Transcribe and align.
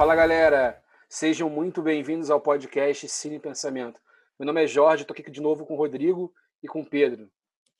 Fala 0.00 0.16
galera, 0.16 0.82
sejam 1.10 1.50
muito 1.50 1.82
bem-vindos 1.82 2.30
ao 2.30 2.40
podcast 2.40 3.06
Cine 3.06 3.38
Pensamento. 3.38 4.00
Meu 4.38 4.46
nome 4.46 4.64
é 4.64 4.66
Jorge, 4.66 5.02
estou 5.02 5.12
aqui 5.12 5.30
de 5.30 5.42
novo 5.42 5.66
com 5.66 5.74
o 5.74 5.76
Rodrigo 5.76 6.34
e 6.62 6.66
com 6.66 6.80
o 6.80 6.88
Pedro. 6.88 7.30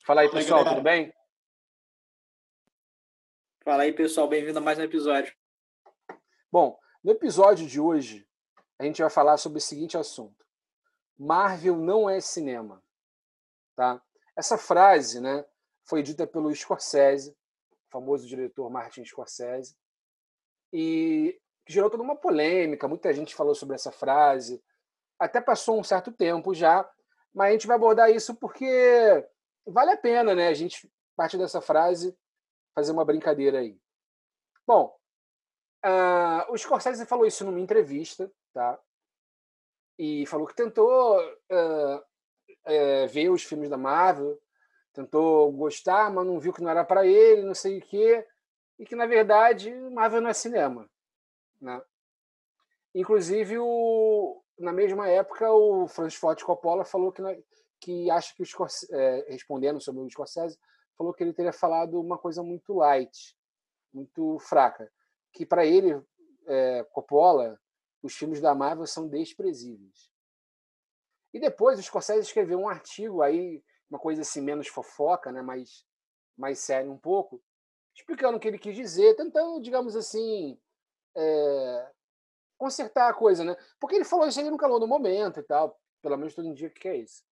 Fala 0.05 0.21
aí 0.21 0.29
pessoal, 0.29 0.63
tudo 0.63 0.83
bem? 0.83 1.11
Fala 3.63 3.81
aí 3.81 3.91
pessoal, 3.91 4.27
bem-vindo 4.27 4.59
a 4.59 4.61
mais 4.61 4.77
um 4.77 4.83
episódio. 4.83 5.35
Bom, 6.51 6.79
no 7.03 7.11
episódio 7.11 7.65
de 7.65 7.79
hoje 7.79 8.29
a 8.77 8.83
gente 8.83 9.01
vai 9.01 9.09
falar 9.09 9.37
sobre 9.37 9.57
o 9.57 9.61
seguinte 9.61 9.97
assunto: 9.97 10.45
Marvel 11.17 11.77
não 11.77 12.07
é 12.07 12.21
cinema, 12.21 12.83
tá? 13.75 13.99
Essa 14.37 14.59
frase, 14.59 15.19
né, 15.19 15.43
foi 15.85 16.03
dita 16.03 16.27
pelo 16.27 16.53
Scorsese, 16.53 17.35
famoso 17.89 18.27
diretor 18.27 18.69
Martin 18.69 19.03
Scorsese, 19.03 19.75
e 20.71 21.41
gerou 21.71 21.89
toda 21.89 22.03
uma 22.03 22.15
polêmica. 22.15 22.87
Muita 22.87 23.13
gente 23.13 23.35
falou 23.35 23.55
sobre 23.55 23.75
essa 23.75 23.91
frase. 23.91 24.61
Até 25.19 25.39
passou 25.39 25.79
um 25.79 25.83
certo 25.83 26.11
tempo 26.11 26.53
já, 26.53 26.89
mas 27.33 27.49
a 27.49 27.51
gente 27.51 27.67
vai 27.67 27.75
abordar 27.75 28.11
isso 28.11 28.35
porque 28.35 29.25
vale 29.65 29.91
a 29.91 29.97
pena, 29.97 30.33
né? 30.35 30.47
A 30.47 30.53
gente 30.53 30.91
parte 31.15 31.37
dessa 31.37 31.61
frase 31.61 32.17
fazer 32.73 32.91
uma 32.91 33.05
brincadeira 33.05 33.59
aí. 33.59 33.79
Bom, 34.65 34.95
uh, 35.85 36.51
o 36.51 36.57
Scorsese 36.57 37.05
falou 37.05 37.25
isso 37.25 37.45
numa 37.45 37.59
entrevista, 37.59 38.31
tá? 38.53 38.79
E 39.97 40.25
falou 40.25 40.47
que 40.47 40.55
tentou 40.55 41.19
uh, 41.19 41.97
uh, 41.97 43.07
ver 43.09 43.29
os 43.29 43.43
filmes 43.43 43.69
da 43.69 43.77
Marvel, 43.77 44.39
tentou 44.93 45.51
gostar, 45.51 46.11
mas 46.11 46.25
não 46.25 46.39
viu 46.39 46.53
que 46.53 46.61
não 46.61 46.69
era 46.69 46.83
para 46.83 47.05
ele, 47.05 47.43
não 47.43 47.53
sei 47.53 47.77
o 47.77 47.81
quê, 47.81 48.25
e 48.79 48.85
que 48.85 48.95
na 48.95 49.05
verdade 49.05 49.71
Marvel 49.91 50.21
não 50.21 50.29
é 50.29 50.33
cinema, 50.33 50.89
né? 51.61 51.81
Inclusive 52.93 53.57
o, 53.59 54.43
na 54.57 54.73
mesma 54.73 55.07
época 55.07 55.49
o 55.51 55.87
Francis 55.87 56.19
Ford 56.19 56.41
Coppola 56.43 56.83
falou 56.83 57.11
que 57.11 57.21
que 57.79 58.11
acha 58.11 58.35
que 58.35 58.43
o 58.43 58.45
Scorsese, 58.45 58.93
é, 58.93 59.25
respondendo 59.29 59.81
sobre 59.81 60.01
o 60.01 60.09
Scorsese 60.09 60.57
falou 60.95 61.13
que 61.13 61.23
ele 61.23 61.33
teria 61.33 61.51
falado 61.51 61.99
uma 61.99 62.17
coisa 62.17 62.43
muito 62.43 62.75
light, 62.75 63.35
muito 63.91 64.37
fraca, 64.37 64.91
que 65.33 65.45
para 65.45 65.65
ele 65.65 65.99
é, 66.45 66.83
Coppola 66.91 67.59
os 68.03 68.13
filmes 68.13 68.39
da 68.39 68.53
Marvel 68.53 68.85
são 68.85 69.07
desprezíveis. 69.07 70.11
E 71.33 71.39
depois 71.39 71.79
o 71.79 71.83
Scorsese 71.83 72.21
escreveu 72.21 72.59
um 72.59 72.69
artigo 72.69 73.21
aí 73.21 73.63
uma 73.89 73.99
coisa 73.99 74.21
assim 74.21 74.41
menos 74.41 74.67
fofoca, 74.67 75.31
né, 75.31 75.41
mais 75.41 75.85
mais 76.37 76.59
sério 76.59 76.91
um 76.91 76.97
pouco, 76.97 77.43
explicando 77.93 78.37
o 78.37 78.39
que 78.39 78.47
ele 78.47 78.57
quis 78.57 78.75
dizer, 78.75 79.15
tentando, 79.15 79.61
digamos 79.61 79.95
assim, 79.95 80.57
é, 81.15 81.91
consertar 82.57 83.09
a 83.09 83.13
coisa, 83.13 83.43
né? 83.43 83.55
Porque 83.79 83.95
ele 83.95 84.05
falou 84.05 84.27
isso 84.27 84.39
aí 84.39 84.49
no 84.49 84.57
calor 84.57 84.79
do 84.79 84.87
momento 84.87 85.39
e 85.39 85.43
tal, 85.43 85.79
pelo 86.01 86.17
menos 86.17 86.35
todo 86.35 86.53
dia 86.53 86.69
que 86.69 86.87
é 86.87 86.97
isso. 86.97 87.23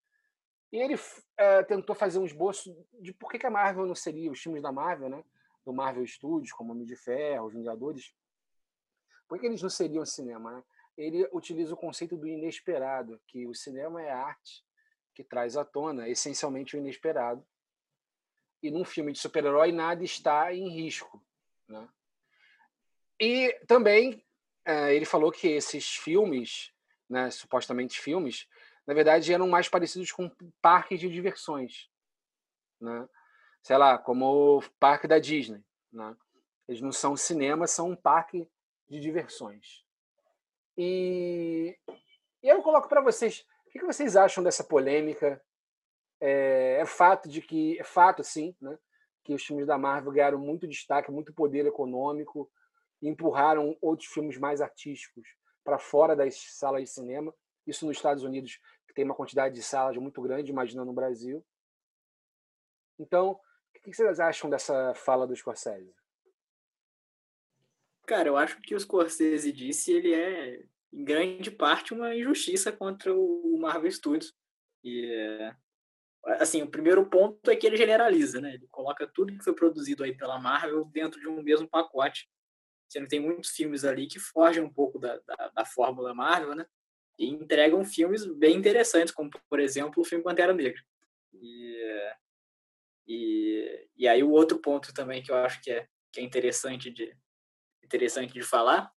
E 0.71 0.77
ele 0.77 0.95
é, 1.37 1.63
tentou 1.63 1.95
fazer 1.95 2.19
um 2.19 2.25
esboço 2.25 2.75
de 2.99 3.13
por 3.13 3.31
que, 3.31 3.39
que 3.39 3.45
a 3.45 3.51
Marvel 3.51 3.85
não 3.85 3.95
seria, 3.95 4.31
os 4.31 4.39
filmes 4.39 4.61
da 4.61 4.71
Marvel, 4.71 5.09
né? 5.09 5.23
Do 5.65 5.73
Marvel 5.73 6.05
Studios, 6.05 6.51
como 6.51 6.71
Homem 6.71 6.85
de 6.85 6.95
Ferro, 6.95 7.47
Os 7.47 7.53
Vingadores, 7.53 8.13
por 9.27 9.39
que 9.39 9.45
eles 9.45 9.61
não 9.61 9.69
seriam 9.69 10.05
cinema, 10.05 10.51
né? 10.51 10.63
Ele 10.97 11.29
utiliza 11.31 11.73
o 11.73 11.77
conceito 11.77 12.17
do 12.17 12.27
inesperado, 12.27 13.21
que 13.25 13.47
o 13.47 13.53
cinema 13.53 14.01
é 14.01 14.11
arte 14.11 14.65
que 15.19 15.23
traz 15.23 15.57
à 15.57 15.65
tona 15.65 16.07
essencialmente 16.07 16.75
o 16.75 16.79
inesperado. 16.79 17.45
E 18.63 18.71
num 18.71 18.85
filme 18.85 19.11
de 19.11 19.19
super-herói 19.19 19.71
nada 19.71 20.03
está 20.03 20.53
em 20.53 20.69
risco. 20.69 21.21
Né? 21.67 21.87
E 23.19 23.51
também 23.67 24.23
é, 24.65 24.95
ele 24.95 25.05
falou 25.05 25.31
que 25.31 25.47
esses 25.47 25.95
filmes, 25.95 26.71
né, 27.09 27.29
supostamente 27.31 27.99
filmes, 27.99 28.47
na 28.85 28.93
verdade 28.93 29.33
eram 29.33 29.47
mais 29.47 29.67
parecidos 29.67 30.11
com 30.11 30.31
parques 30.61 30.99
de 30.99 31.09
diversões. 31.09 31.89
Né? 32.79 33.07
Sei 33.61 33.77
lá, 33.77 33.97
como 33.97 34.57
o 34.57 34.63
parque 34.79 35.07
da 35.07 35.19
Disney. 35.19 35.63
Né? 35.91 36.15
Eles 36.67 36.81
não 36.81 36.91
são 36.91 37.17
cinema, 37.17 37.67
são 37.67 37.91
um 37.91 37.95
parque 37.95 38.47
de 38.87 38.99
diversões. 38.99 39.83
E, 40.77 41.77
e 42.41 42.47
eu 42.47 42.61
coloco 42.61 42.87
para 42.87 43.01
vocês 43.01 43.45
o 43.69 43.71
que 43.71 43.85
vocês 43.85 44.15
acham 44.15 44.43
dessa 44.43 44.63
polêmica? 44.63 45.39
É, 46.19 46.79
é, 46.81 46.85
fato 46.85 47.29
de 47.29 47.39
que 47.41 47.79
é 47.79 47.83
fato, 47.83 48.23
sim, 48.23 48.55
né, 48.59 48.77
que 49.23 49.33
os 49.33 49.45
filmes 49.45 49.67
da 49.67 49.77
Marvel 49.77 50.11
ganharam 50.11 50.39
muito 50.39 50.67
destaque, 50.67 51.11
muito 51.11 51.33
poder 51.33 51.65
econômico, 51.65 52.51
empurraram 53.01 53.77
outros 53.81 54.09
filmes 54.09 54.37
mais 54.37 54.61
artísticos 54.61 55.27
para 55.63 55.79
fora 55.79 56.15
das 56.15 56.35
salas 56.57 56.83
de 56.83 56.89
cinema. 56.89 57.33
Isso 57.65 57.85
nos 57.85 57.97
Estados 57.97 58.23
Unidos, 58.23 58.59
que 58.87 58.93
tem 58.93 59.05
uma 59.05 59.15
quantidade 59.15 59.55
de 59.55 59.63
salas 59.63 59.95
muito 59.97 60.21
grande, 60.21 60.51
imagina 60.51 60.83
no 60.83 60.93
Brasil. 60.93 61.45
Então, 62.97 63.31
o 63.31 63.39
que 63.81 63.93
vocês 63.93 64.19
acham 64.19 64.49
dessa 64.49 64.93
fala 64.95 65.25
do 65.25 65.35
Scorsese? 65.35 65.93
Cara, 68.05 68.27
eu 68.27 68.35
acho 68.35 68.59
que 68.61 68.75
o 68.75 68.79
Scorsese 68.79 69.51
disse 69.51 69.91
ele 69.91 70.13
é 70.13 70.63
em 70.91 71.03
grande 71.03 71.51
parte, 71.51 71.93
uma 71.93 72.15
injustiça 72.15 72.71
contra 72.71 73.13
o 73.13 73.57
Marvel 73.59 73.91
Studios. 73.91 74.35
E, 74.83 75.07
assim, 76.39 76.61
o 76.63 76.69
primeiro 76.69 77.05
ponto 77.07 77.49
é 77.49 77.55
que 77.55 77.67
ele 77.67 77.77
generaliza, 77.77 78.41
né? 78.41 78.55
Ele 78.55 78.67
coloca 78.69 79.07
tudo 79.07 79.37
que 79.37 79.43
foi 79.43 79.53
produzido 79.53 80.03
aí 80.03 80.15
pela 80.15 80.39
Marvel 80.39 80.85
dentro 80.85 81.19
de 81.19 81.27
um 81.27 81.41
mesmo 81.43 81.67
pacote. 81.67 82.27
Sendo 82.89 83.03
que 83.03 83.09
tem 83.09 83.19
muitos 83.19 83.51
filmes 83.51 83.85
ali 83.85 84.07
que 84.07 84.19
fogem 84.19 84.63
um 84.63 84.73
pouco 84.73 84.97
da, 84.97 85.17
da, 85.19 85.51
da 85.55 85.65
fórmula 85.65 86.13
Marvel, 86.13 86.55
né? 86.55 86.65
E 87.17 87.27
entregam 87.27 87.85
filmes 87.85 88.25
bem 88.25 88.57
interessantes, 88.57 89.13
como, 89.13 89.29
por 89.49 89.59
exemplo, 89.59 90.01
o 90.01 90.05
filme 90.05 90.23
Pantera 90.23 90.53
Negra. 90.53 90.81
E, 91.33 92.11
e, 93.07 93.87
e 93.95 94.07
aí 94.07 94.23
o 94.23 94.31
outro 94.31 94.59
ponto 94.59 94.93
também 94.93 95.21
que 95.21 95.31
eu 95.31 95.35
acho 95.35 95.61
que 95.61 95.71
é, 95.71 95.87
que 96.11 96.19
é 96.19 96.23
interessante, 96.23 96.89
de, 96.89 97.15
interessante 97.83 98.33
de 98.33 98.41
falar 98.41 98.91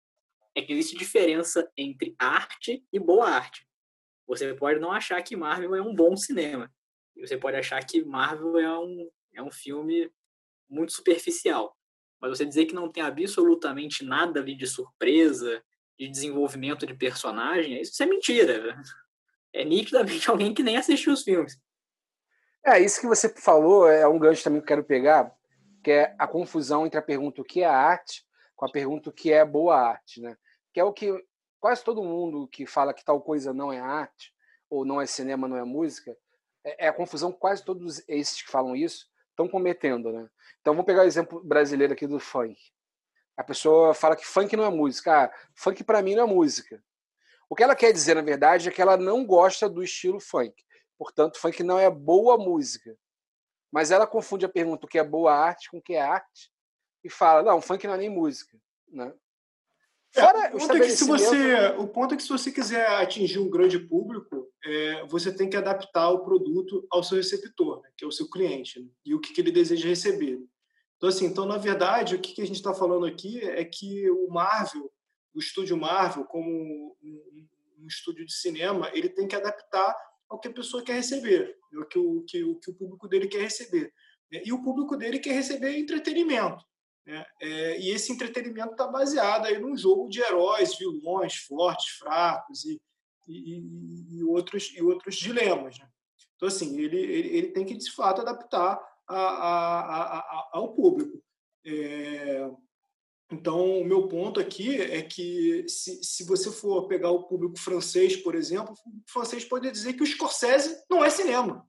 é 0.54 0.62
que 0.62 0.72
existe 0.72 0.96
diferença 0.96 1.70
entre 1.76 2.14
arte 2.18 2.84
e 2.92 2.98
boa 2.98 3.28
arte. 3.28 3.66
Você 4.26 4.54
pode 4.54 4.78
não 4.80 4.92
achar 4.92 5.22
que 5.22 5.36
Marvel 5.36 5.74
é 5.74 5.82
um 5.82 5.94
bom 5.94 6.16
cinema. 6.16 6.72
E 7.16 7.26
você 7.26 7.36
pode 7.36 7.56
achar 7.56 7.84
que 7.84 8.04
Marvel 8.04 8.58
é 8.58 8.78
um, 8.78 9.10
é 9.34 9.42
um 9.42 9.50
filme 9.50 10.10
muito 10.68 10.92
superficial. 10.92 11.76
Mas 12.22 12.38
você 12.38 12.46
dizer 12.46 12.66
que 12.66 12.74
não 12.74 12.88
tem 12.88 13.02
absolutamente 13.02 14.04
nada 14.04 14.38
ali 14.38 14.54
de 14.54 14.64
surpresa, 14.64 15.60
de 15.98 16.08
desenvolvimento 16.08 16.86
de 16.86 16.94
personagem, 16.94 17.80
isso 17.80 18.00
é 18.00 18.06
mentira. 18.06 18.80
É 19.52 19.64
nitidamente 19.64 20.30
alguém 20.30 20.54
que 20.54 20.62
nem 20.62 20.76
assistiu 20.76 21.12
os 21.12 21.24
filmes. 21.24 21.60
É, 22.64 22.78
isso 22.78 23.00
que 23.00 23.08
você 23.08 23.28
falou 23.28 23.88
é 23.88 24.06
um 24.06 24.20
gancho 24.20 24.44
também 24.44 24.60
que 24.60 24.64
eu 24.64 24.68
quero 24.68 24.84
pegar, 24.84 25.34
que 25.82 25.90
é 25.90 26.14
a 26.16 26.28
confusão 26.28 26.86
entre 26.86 26.96
a 26.96 27.02
pergunta 27.02 27.42
o 27.42 27.44
que 27.44 27.62
é 27.62 27.66
arte 27.66 28.24
com 28.54 28.66
a 28.66 28.70
pergunta 28.70 29.10
o 29.10 29.12
que 29.12 29.32
é 29.32 29.44
boa 29.44 29.76
arte, 29.76 30.20
né? 30.20 30.36
Que 30.72 30.78
é 30.78 30.84
o 30.84 30.92
que 30.92 31.12
quase 31.58 31.82
todo 31.82 32.04
mundo 32.04 32.46
que 32.46 32.64
fala 32.64 32.94
que 32.94 33.04
tal 33.04 33.20
coisa 33.20 33.52
não 33.52 33.72
é 33.72 33.80
arte 33.80 34.32
ou 34.70 34.84
não 34.84 35.00
é 35.00 35.06
cinema, 35.06 35.48
não 35.48 35.56
é 35.56 35.64
música, 35.64 36.16
é, 36.62 36.86
é 36.86 36.88
a 36.88 36.92
confusão 36.92 37.32
quase 37.32 37.64
todos 37.64 38.00
esses 38.08 38.40
que 38.40 38.48
falam 38.48 38.76
isso 38.76 39.10
estão 39.32 39.48
cometendo, 39.48 40.12
né? 40.12 40.28
Então 40.60 40.74
vou 40.74 40.84
pegar 40.84 41.02
o 41.02 41.06
exemplo 41.06 41.42
brasileiro 41.42 41.92
aqui 41.92 42.06
do 42.06 42.20
funk. 42.20 42.56
A 43.36 43.42
pessoa 43.42 43.94
fala 43.94 44.14
que 44.14 44.26
funk 44.26 44.56
não 44.56 44.64
é 44.64 44.70
música. 44.70 45.24
Ah, 45.24 45.32
funk 45.54 45.82
para 45.82 46.02
mim 46.02 46.14
não 46.14 46.24
é 46.24 46.26
música. 46.26 46.82
O 47.48 47.56
que 47.56 47.62
ela 47.62 47.74
quer 47.74 47.92
dizer, 47.92 48.14
na 48.14 48.22
verdade, 48.22 48.68
é 48.68 48.72
que 48.72 48.80
ela 48.80 48.96
não 48.96 49.26
gosta 49.26 49.68
do 49.68 49.82
estilo 49.82 50.20
funk. 50.20 50.54
Portanto, 50.98 51.38
funk 51.38 51.62
não 51.62 51.78
é 51.78 51.90
boa 51.90 52.38
música. 52.38 52.96
Mas 53.70 53.90
ela 53.90 54.06
confunde 54.06 54.44
a 54.44 54.50
pergunta 54.50 54.86
o 54.86 54.88
que 54.88 54.98
é 54.98 55.04
boa 55.04 55.34
arte 55.34 55.70
com 55.70 55.78
o 55.78 55.82
que 55.82 55.94
é 55.94 56.02
arte 56.02 56.52
e 57.02 57.10
fala, 57.10 57.42
não, 57.42 57.60
funk 57.60 57.86
não 57.86 57.94
é 57.94 57.98
nem 57.98 58.10
música, 58.10 58.56
né? 58.88 59.12
É, 60.14 60.20
Fora 60.20 60.46
é, 60.46 60.54
o, 60.54 60.58
ponto 60.58 60.76
é 60.76 60.80
que 60.80 60.90
se 60.90 61.04
você, 61.04 61.66
o 61.78 61.88
ponto 61.88 62.14
é 62.14 62.16
que 62.16 62.22
se 62.22 62.28
você 62.28 62.52
quiser 62.52 62.86
atingir 62.86 63.38
um 63.38 63.48
grande 63.48 63.78
público, 63.78 64.46
é, 64.64 65.06
você 65.06 65.34
tem 65.34 65.48
que 65.48 65.56
adaptar 65.56 66.10
o 66.10 66.22
produto 66.22 66.86
ao 66.90 67.02
seu 67.02 67.16
receptor, 67.16 67.80
né, 67.80 67.90
que 68.02 68.04
é 68.04 68.08
o 68.08 68.12
seu 68.12 68.28
cliente, 68.28 68.80
né, 68.80 68.88
e 69.06 69.14
o 69.14 69.20
que, 69.20 69.32
que, 69.32 69.40
ele 69.40 69.52
deseja 69.52 69.88
receber. 69.88 70.40
Então, 70.96 71.08
assim, 71.08 71.24
então, 71.24 71.46
na 71.46 71.56
verdade, 71.56 72.16
o 72.16 72.20
que, 72.20 72.34
que 72.34 72.42
a 72.42 72.46
gente 72.46 72.56
está 72.56 72.74
falando 72.74 73.06
aqui 73.06 73.40
é 73.40 73.64
que 73.64 74.10
o 74.10 74.28
Marvel, 74.28 74.90
o 75.32 75.38
estúdio 75.38 75.76
Marvel, 75.76 76.24
como 76.24 76.50
um, 76.50 77.46
um, 77.78 77.86
estúdio 77.86 78.26
de 78.26 78.32
cinema, 78.32 78.90
ele 78.92 79.08
tem 79.08 79.28
que 79.28 79.36
adaptar 79.36 79.96
ao 80.28 80.40
que 80.40 80.48
a 80.48 80.52
pessoa 80.52 80.82
quer 80.82 80.94
receber, 80.94 81.56
o 81.72 81.84
que 81.84 81.98
o, 81.98 82.24
que, 82.24 82.42
o, 82.42 82.56
que 82.56 82.70
o 82.72 82.74
público 82.74 83.06
dele 83.06 83.28
quer 83.28 83.42
receber. 83.42 83.92
Né, 84.32 84.42
e 84.44 84.52
o 84.52 84.60
público 84.60 84.96
dele 84.96 85.20
quer 85.20 85.34
receber 85.34 85.78
entretenimento. 85.78 86.64
Né? 87.06 87.24
É, 87.40 87.80
e 87.80 87.90
esse 87.90 88.12
entretenimento 88.12 88.72
está 88.72 88.88
baseado 88.88 89.46
aí 89.46 89.60
num 89.60 89.76
jogo 89.76 90.08
de 90.08 90.20
heróis, 90.20 90.76
vilões, 90.76 91.36
fortes, 91.36 91.88
fracos 91.98 92.64
e, 92.64 92.80
e, 93.28 94.18
e 94.18 94.24
outros, 94.24 94.72
e 94.74 94.82
outros 94.82 95.14
dilemas. 95.14 95.78
Né? 95.78 95.91
Então, 96.42 96.48
assim, 96.48 96.76
ele, 96.76 96.98
ele, 96.98 97.36
ele, 97.36 97.48
tem 97.52 97.64
que, 97.64 97.76
de 97.76 97.88
fato, 97.92 98.20
adaptar 98.20 98.76
a, 99.06 99.16
a, 99.16 100.18
a, 100.18 100.50
ao 100.54 100.74
público. 100.74 101.22
É, 101.64 102.50
Então, 103.30 103.78
o 103.80 103.84
meu 103.84 104.08
ponto 104.08 104.40
aqui 104.40 104.74
é 104.74 105.02
que, 105.02 105.64
se, 105.68 106.02
se 106.02 106.24
você 106.24 106.50
for 106.50 106.88
pegar 106.88 107.12
o 107.12 107.28
público 107.28 107.56
francês, 107.60 108.16
por 108.16 108.34
exemplo, 108.34 108.72
o 108.72 109.12
francês 109.12 109.44
pode 109.44 109.70
dizer 109.70 109.92
que 109.92 110.02
o 110.02 110.06
Scorsese 110.06 110.82
não 110.90 111.04
é 111.04 111.10
cinema. 111.10 111.64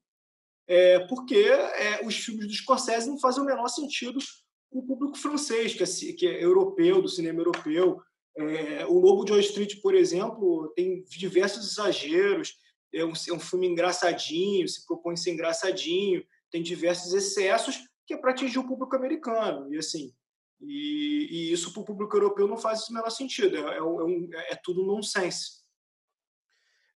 É, 0.67 1.05
porque 1.05 1.35
é, 1.35 2.03
os 2.03 2.15
filmes 2.15 2.47
do 2.47 2.53
Scorsese 2.53 3.07
não 3.07 3.19
fazem 3.19 3.43
o 3.43 3.45
menor 3.45 3.67
sentido 3.67 4.17
o 4.71 4.81
público 4.81 5.15
francês, 5.19 5.75
que 5.75 5.83
é, 5.83 6.13
que 6.13 6.27
é 6.27 6.43
europeu, 6.43 6.99
do 6.99 7.07
cinema 7.07 7.41
europeu. 7.41 8.01
É, 8.35 8.87
o 8.87 8.97
Lobo 8.97 9.23
de 9.23 9.33
Wall 9.33 9.41
Street, 9.41 9.79
por 9.83 9.93
exemplo, 9.93 10.73
tem 10.75 11.03
diversos 11.03 11.73
exageros, 11.73 12.55
é 12.93 13.03
um, 13.03 13.11
é 13.11 13.33
um 13.33 13.39
filme 13.39 13.67
engraçadinho, 13.67 14.67
se 14.67 14.85
propõe 14.85 15.17
ser 15.17 15.31
engraçadinho, 15.31 16.23
tem 16.51 16.61
diversos 16.61 17.13
excessos 17.13 17.79
que 18.05 18.13
é 18.13 18.17
para 18.17 18.31
atingir 18.31 18.59
o 18.59 18.67
público 18.67 18.95
americano. 18.95 19.73
E 19.73 19.77
assim, 19.77 20.13
e, 20.61 21.27
e 21.31 21.51
isso 21.51 21.73
para 21.73 21.81
o 21.81 21.85
público 21.85 22.15
europeu 22.15 22.47
não 22.47 22.57
faz 22.57 22.87
o 22.87 22.93
menor 22.93 23.09
sentido, 23.09 23.57
é, 23.57 23.77
é, 23.77 23.83
um, 23.83 24.29
é 24.33 24.55
tudo 24.55 24.85
nonsense. 24.85 25.63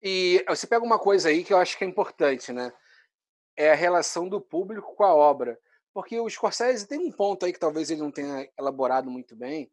E 0.02 0.44
você 0.48 0.68
pega 0.68 0.84
uma 0.84 1.00
coisa 1.00 1.30
aí 1.30 1.44
que 1.44 1.54
eu 1.54 1.58
acho 1.58 1.78
que 1.78 1.84
é 1.84 1.88
importante, 1.88 2.52
né? 2.52 2.74
É 3.56 3.72
a 3.72 3.76
relação 3.76 4.28
do 4.28 4.42
público 4.42 4.96
com 4.96 5.04
a 5.04 5.16
obra. 5.16 5.58
Porque 5.94 6.20
o 6.20 6.30
Scorsese 6.30 6.88
tem 6.88 7.00
um 7.00 7.12
ponto 7.12 7.46
aí 7.46 7.54
que 7.54 7.60
talvez 7.60 7.90
ele 7.90 8.02
não 8.02 8.12
tenha 8.12 8.50
elaborado 8.58 9.10
muito 9.10 9.36
bem, 9.36 9.72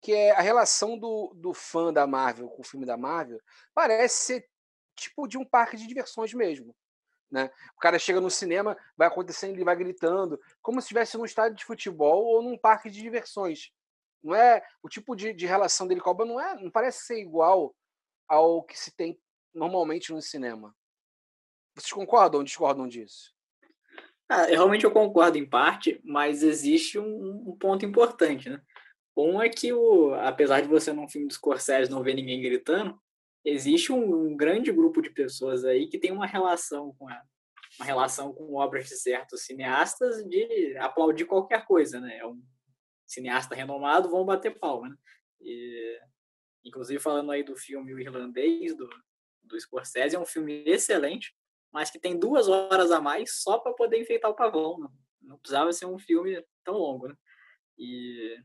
que 0.00 0.12
é 0.12 0.32
a 0.32 0.40
relação 0.40 0.98
do, 0.98 1.32
do 1.34 1.54
fã 1.54 1.92
da 1.92 2.06
Marvel 2.06 2.48
com 2.48 2.60
o 2.60 2.64
filme 2.64 2.84
da 2.84 2.96
Marvel 2.96 3.40
parece 3.72 4.26
ser 4.26 4.50
tipo 5.02 5.26
de 5.26 5.38
um 5.38 5.44
parque 5.44 5.76
de 5.76 5.86
diversões 5.86 6.32
mesmo. 6.34 6.74
Né? 7.30 7.50
O 7.76 7.80
cara 7.80 7.98
chega 7.98 8.20
no 8.20 8.30
cinema, 8.30 8.76
vai 8.96 9.08
acontecendo, 9.08 9.54
ele 9.54 9.64
vai 9.64 9.74
gritando, 9.74 10.38
como 10.60 10.80
se 10.80 10.84
estivesse 10.84 11.16
num 11.16 11.24
estádio 11.24 11.56
de 11.56 11.64
futebol 11.64 12.24
ou 12.24 12.42
num 12.42 12.58
parque 12.58 12.90
de 12.90 13.00
diversões. 13.00 13.72
Não 14.22 14.34
é 14.34 14.62
o 14.82 14.88
tipo 14.88 15.16
de, 15.16 15.32
de 15.32 15.46
relação 15.46 15.86
dele 15.86 16.00
com 16.00 16.10
a 16.10 16.12
obra 16.12 16.26
não 16.26 16.40
é, 16.40 16.54
não 16.60 16.70
parece 16.70 17.06
ser 17.06 17.20
igual 17.20 17.74
ao 18.28 18.62
que 18.62 18.78
se 18.78 18.94
tem 18.94 19.18
normalmente 19.54 20.12
no 20.12 20.20
cinema. 20.20 20.74
Vocês 21.74 21.92
concordam 21.92 22.40
ou 22.40 22.44
discordam 22.44 22.86
disso? 22.86 23.34
Ah, 24.28 24.44
realmente 24.44 24.84
eu 24.84 24.90
concordo 24.90 25.36
em 25.36 25.48
parte, 25.48 26.00
mas 26.04 26.42
existe 26.42 26.98
um, 26.98 27.44
um, 27.48 27.56
ponto 27.56 27.84
importante, 27.84 28.48
né? 28.48 28.60
Um 29.16 29.42
é 29.42 29.48
que, 29.48 29.72
o, 29.72 30.14
apesar 30.14 30.60
de 30.60 30.68
você 30.68 30.92
num 30.92 31.08
filme 31.08 31.26
dos 31.26 31.36
Scorsese 31.36 31.90
não 31.90 32.02
ver 32.02 32.14
ninguém 32.14 32.40
gritando, 32.40 32.98
existe 33.44 33.92
um, 33.92 34.32
um, 34.32 34.36
grande 34.36 34.72
grupo 34.72 35.02
de 35.02 35.10
pessoas 35.10 35.64
aí 35.64 35.88
que 35.88 35.98
tem 35.98 36.12
uma 36.12 36.26
relação 36.26 36.94
com 36.98 37.08
a, 37.08 37.22
uma 37.78 37.86
relação 37.86 38.32
com 38.32 38.54
obras 38.54 38.88
de 38.88 38.96
certos 38.96 39.44
cineastas 39.44 40.22
de 40.24 40.76
aplaudir 40.78 41.24
qualquer 41.24 41.66
coisa, 41.66 42.00
né? 42.00 42.18
É 42.18 42.26
um 42.26 42.42
cineasta 43.06 43.54
renomado, 43.54 44.10
vão 44.10 44.24
bater 44.24 44.58
palma, 44.58 44.88
né? 44.88 44.96
E, 45.40 46.00
inclusive 46.64 47.00
falando 47.00 47.32
aí 47.32 47.42
do 47.42 47.56
filme 47.56 47.92
O 47.92 47.98
Irlandês 47.98 48.76
do, 48.76 48.88
do 49.42 49.58
Scorsese, 49.58 50.14
é 50.14 50.18
um 50.18 50.26
filme 50.26 50.62
excelente, 50.64 51.34
mas 51.72 51.90
que 51.90 51.98
tem 51.98 52.18
duas 52.18 52.48
horas 52.48 52.90
a 52.90 53.00
mais 53.00 53.42
só 53.42 53.58
para 53.58 53.72
poder 53.72 54.00
enfeitar 54.00 54.30
o 54.30 54.36
pavão. 54.36 54.78
Não, 54.78 54.92
não 55.20 55.38
precisava 55.38 55.72
ser 55.72 55.86
um 55.86 55.98
filme 55.98 56.44
tão 56.64 56.74
longo, 56.74 57.08
né? 57.08 57.16
E, 57.76 58.38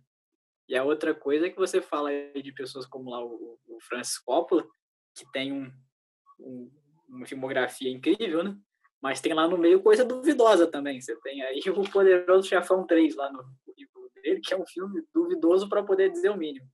e 0.70 0.76
a 0.76 0.84
outra 0.84 1.14
coisa 1.14 1.48
é 1.48 1.50
que 1.50 1.58
você 1.58 1.82
fala 1.82 2.10
de 2.34 2.52
pessoas 2.54 2.86
como 2.86 3.10
lá 3.10 3.24
o, 3.24 3.60
o 3.68 3.80
Francis 3.82 4.18
Coppola, 4.18 4.68
que 5.18 5.32
tem 5.32 5.52
um, 5.52 5.72
um, 6.40 6.72
uma 7.10 7.26
filmografia 7.26 7.92
incrível, 7.92 8.44
né? 8.44 8.56
Mas 9.02 9.22
tem 9.22 9.34
lá 9.34 9.48
no 9.48 9.58
meio 9.58 9.82
coisa 9.82 10.06
duvidosa 10.06 10.68
também. 10.68 11.02
Você 11.02 11.16
tem 11.22 11.42
aí 11.44 11.60
o 11.68 11.90
Poderoso 11.90 12.48
Chefão 12.48 12.86
3 12.86 13.16
lá 13.16 13.32
no 13.32 13.44
currículo 13.66 14.10
dele, 14.16 14.42
que 14.42 14.54
é 14.54 14.58
um 14.58 14.66
filme 14.66 15.04
duvidoso 15.14 15.70
para 15.70 15.84
poder 15.84 16.12
dizer 16.12 16.30
o 16.30 16.38
mínimo. 16.38 16.68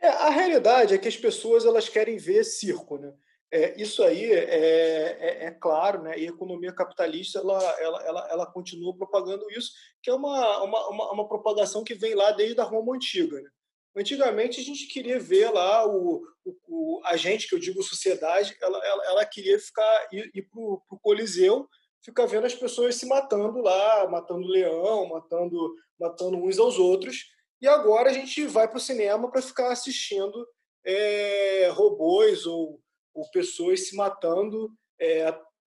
É, 0.00 0.08
a 0.08 0.30
realidade 0.30 0.94
é 0.94 0.98
que 0.98 1.08
as 1.08 1.16
pessoas 1.16 1.64
elas 1.64 1.88
querem 1.88 2.16
ver 2.16 2.44
circo, 2.44 2.98
né? 2.98 3.12
É, 3.50 3.80
isso 3.80 4.02
aí 4.02 4.30
é, 4.30 4.44
é, 4.44 5.44
é, 5.46 5.50
claro, 5.50 6.02
né? 6.02 6.18
E 6.18 6.26
a 6.26 6.30
economia 6.30 6.72
capitalista 6.72 7.38
ela, 7.38 7.58
ela, 7.80 8.02
ela, 8.02 8.28
ela 8.30 8.46
continua 8.46 8.94
propagando 8.94 9.50
isso, 9.50 9.72
que 10.02 10.10
é 10.10 10.14
uma, 10.14 10.62
uma, 10.62 10.88
uma, 10.88 11.12
uma 11.12 11.28
propagação 11.28 11.82
que 11.82 11.94
vem 11.94 12.14
lá 12.14 12.30
desde 12.32 12.60
a 12.60 12.64
Roma 12.64 12.94
antiga. 12.94 13.40
Né? 13.40 13.50
Antigamente 13.98 14.60
a 14.60 14.62
gente 14.62 14.86
queria 14.86 15.18
ver 15.18 15.50
lá 15.50 15.84
o, 15.84 16.22
o, 16.44 16.56
o 16.68 17.02
a 17.04 17.16
gente, 17.16 17.48
que 17.48 17.54
eu 17.54 17.58
digo 17.58 17.82
sociedade, 17.82 18.56
ela, 18.62 18.78
ela, 18.86 19.04
ela 19.06 19.24
queria 19.26 19.58
ficar 19.58 20.08
ir, 20.12 20.30
ir 20.32 20.42
para 20.42 20.60
o 20.60 21.00
Coliseu, 21.02 21.68
ficar 22.00 22.26
vendo 22.26 22.46
as 22.46 22.54
pessoas 22.54 22.94
se 22.94 23.06
matando 23.06 23.60
lá, 23.60 24.06
matando 24.08 24.46
leão, 24.46 25.08
matando, 25.08 25.74
matando 25.98 26.36
uns 26.36 26.58
aos 26.60 26.78
outros. 26.78 27.26
E 27.60 27.66
agora 27.66 28.10
a 28.10 28.12
gente 28.12 28.46
vai 28.46 28.68
para 28.68 28.76
o 28.76 28.80
cinema 28.80 29.28
para 29.30 29.42
ficar 29.42 29.72
assistindo 29.72 30.46
é, 30.84 31.68
robôs 31.72 32.46
ou, 32.46 32.80
ou, 33.12 33.28
pessoas 33.32 33.88
se 33.88 33.96
matando 33.96 34.70
é, 35.00 35.36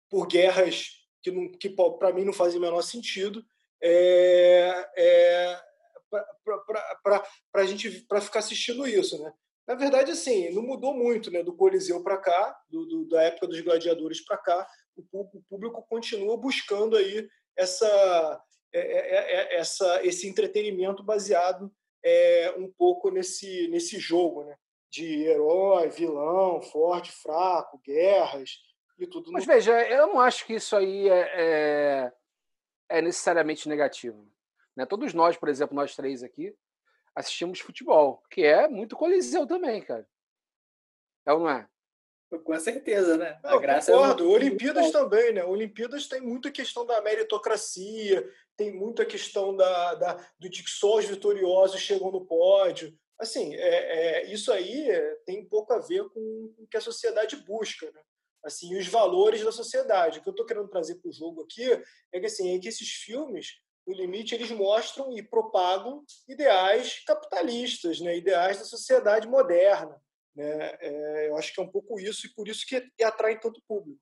por 0.09 0.27
guerras 0.27 0.89
que, 1.23 1.31
que 1.57 1.69
para 1.69 2.11
mim 2.11 2.25
não 2.25 2.33
fazem 2.33 2.59
o 2.59 2.61
menor 2.61 2.81
sentido. 2.81 3.41
É, 3.81 4.89
é 4.97 5.68
para 6.09 7.23
a 7.53 7.65
gente 7.65 8.05
para 8.07 8.21
ficar 8.21 8.39
assistindo 8.39 8.87
isso, 8.87 9.21
né? 9.21 9.31
Na 9.67 9.75
verdade, 9.75 10.11
assim, 10.11 10.49
não 10.51 10.63
mudou 10.63 10.95
muito, 10.95 11.29
né? 11.29 11.43
Do 11.43 11.55
Coliseu 11.55 12.01
para 12.01 12.17
cá, 12.17 12.59
do, 12.67 12.85
do, 12.87 13.07
da 13.07 13.21
época 13.21 13.45
dos 13.47 13.61
gladiadores 13.61 14.19
para 14.25 14.35
cá, 14.37 14.67
o, 14.95 15.21
o, 15.21 15.43
público 15.47 15.85
continua 15.87 16.35
buscando 16.35 16.97
aí 16.97 17.29
essa, 17.55 18.43
é, 18.73 18.79
é, 18.79 19.15
é, 19.15 19.55
é 19.55 19.59
essa 19.59 20.03
esse 20.03 20.27
entretenimento 20.27 21.03
baseado 21.03 21.71
é, 22.03 22.55
um 22.57 22.71
pouco 22.71 23.11
nesse 23.11 23.67
nesse 23.67 23.99
jogo, 23.99 24.43
né? 24.43 24.55
De 24.91 25.23
herói, 25.25 25.87
vilão, 25.89 26.61
forte, 26.63 27.11
fraco, 27.11 27.79
guerras 27.85 28.49
e 28.97 29.05
tudo. 29.05 29.31
Mas 29.31 29.45
no... 29.45 29.53
veja, 29.53 29.87
eu 29.87 30.07
não 30.07 30.19
acho 30.19 30.47
que 30.47 30.55
isso 30.55 30.75
aí 30.75 31.07
é, 31.07 31.31
é, 31.35 32.13
é 32.89 33.01
necessariamente 33.03 33.69
negativo. 33.69 34.27
Né? 34.79 34.85
Todos 34.85 35.13
nós, 35.13 35.35
por 35.35 35.49
exemplo, 35.49 35.75
nós 35.75 35.93
três 35.93 36.23
aqui, 36.23 36.55
assistimos 37.13 37.59
futebol, 37.59 38.23
que 38.31 38.43
é 38.43 38.65
muito 38.69 38.95
coliseu 38.95 39.45
também, 39.45 39.81
cara. 39.81 40.07
É 41.25 41.33
ou 41.33 41.39
não 41.39 41.49
é? 41.49 41.67
Com 42.45 42.57
certeza, 42.57 43.17
né? 43.17 43.37
Não, 43.43 43.57
a 43.57 43.59
graça 43.59 43.91
concordo. 43.91 44.23
É 44.23 44.27
Olimpíadas 44.27 44.89
também, 44.91 45.33
né? 45.33 45.43
Olimpíadas 45.43 46.07
tem 46.07 46.21
muita 46.21 46.49
questão 46.49 46.85
da 46.85 47.01
meritocracia, 47.01 48.25
tem 48.55 48.71
muita 48.71 49.05
questão 49.05 49.53
da, 49.53 49.95
da, 49.95 50.13
do 50.39 50.49
de 50.49 50.63
que 50.63 50.69
só 50.69 50.95
os 50.95 51.05
vitoriosos 51.05 51.81
chegam 51.81 52.09
no 52.09 52.25
pódio. 52.25 52.97
Assim, 53.19 53.53
é, 53.55 54.21
é, 54.21 54.31
isso 54.31 54.49
aí 54.49 54.87
tem 55.25 55.41
um 55.41 55.45
pouco 55.45 55.73
a 55.73 55.79
ver 55.79 56.07
com 56.07 56.53
o 56.57 56.67
que 56.67 56.77
a 56.77 56.81
sociedade 56.81 57.35
busca, 57.35 57.91
né? 57.91 58.01
Assim, 58.45 58.77
os 58.77 58.87
valores 58.87 59.43
da 59.43 59.51
sociedade. 59.51 60.19
O 60.19 60.21
que 60.21 60.29
eu 60.29 60.31
estou 60.31 60.45
querendo 60.45 60.69
trazer 60.69 60.95
para 60.95 61.09
o 61.09 61.13
jogo 61.13 61.41
aqui 61.41 61.69
é 62.13 62.19
que, 62.21 62.27
assim, 62.27 62.55
é 62.55 62.59
que 62.59 62.69
esses 62.69 62.87
filmes 62.87 63.59
no 63.89 63.95
limite, 63.95 64.35
eles 64.35 64.51
mostram 64.51 65.17
e 65.17 65.23
propagam 65.23 66.03
ideais 66.27 67.03
capitalistas, 67.05 67.99
né? 67.99 68.15
ideais 68.15 68.59
da 68.59 68.65
sociedade 68.65 69.27
moderna. 69.27 69.99
Né? 70.35 70.77
É, 70.79 71.29
eu 71.29 71.35
acho 71.35 71.53
que 71.53 71.59
é 71.59 71.63
um 71.63 71.71
pouco 71.71 71.99
isso, 71.99 72.27
e 72.27 72.33
por 72.33 72.47
isso 72.47 72.65
que 72.67 73.03
atrai 73.03 73.39
tanto 73.39 73.61
público. 73.67 73.99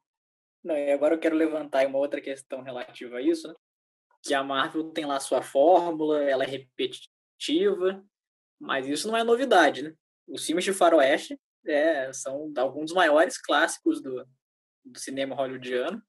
Não, 0.62 0.76
e 0.76 0.92
agora 0.92 1.16
eu 1.16 1.20
quero 1.20 1.36
levantar 1.36 1.88
uma 1.88 2.00
outra 2.00 2.20
questão 2.20 2.62
relativa 2.62 3.18
a 3.18 3.22
isso, 3.22 3.48
né? 3.48 3.54
que 4.24 4.34
a 4.34 4.44
Marvel 4.44 4.92
tem 4.92 5.06
lá 5.06 5.20
sua 5.20 5.42
fórmula, 5.42 6.22
ela 6.24 6.44
é 6.44 6.48
repetitiva, 6.48 8.04
mas 8.60 8.88
isso 8.88 9.08
não 9.08 9.16
é 9.16 9.24
novidade. 9.24 9.84
Né? 9.84 9.94
Os 10.28 10.46
filmes 10.46 10.66
de 10.66 10.74
faroeste 10.74 11.40
é, 11.66 12.12
são 12.12 12.52
alguns 12.58 12.88
dos 12.88 12.94
maiores 12.94 13.38
clássicos 13.38 14.02
do, 14.02 14.28
do 14.84 15.00
cinema 15.00 15.34
hollywoodiano, 15.34 16.04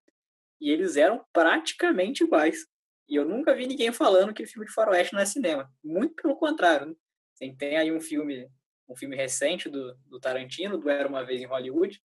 e 0.60 0.70
eles 0.70 0.96
eram 0.96 1.24
praticamente 1.32 2.24
iguais. 2.24 2.66
E 3.08 3.16
eu 3.16 3.24
nunca 3.24 3.54
vi 3.54 3.66
ninguém 3.66 3.92
falando 3.92 4.34
que 4.34 4.46
filme 4.46 4.66
de 4.66 4.72
faroeste 4.72 5.14
não 5.14 5.20
é 5.20 5.24
cinema. 5.24 5.72
Muito 5.82 6.14
pelo 6.14 6.36
contrário. 6.36 6.88
Né? 6.88 7.54
Tem 7.58 7.76
aí 7.76 7.90
um 7.90 8.00
filme, 8.00 8.48
um 8.88 8.94
filme 8.94 9.16
recente 9.16 9.68
do, 9.68 9.94
do 10.06 10.20
Tarantino, 10.20 10.76
do 10.76 10.90
Era 10.90 11.08
Uma 11.08 11.24
Vez 11.24 11.40
em 11.40 11.46
Hollywood, 11.46 12.02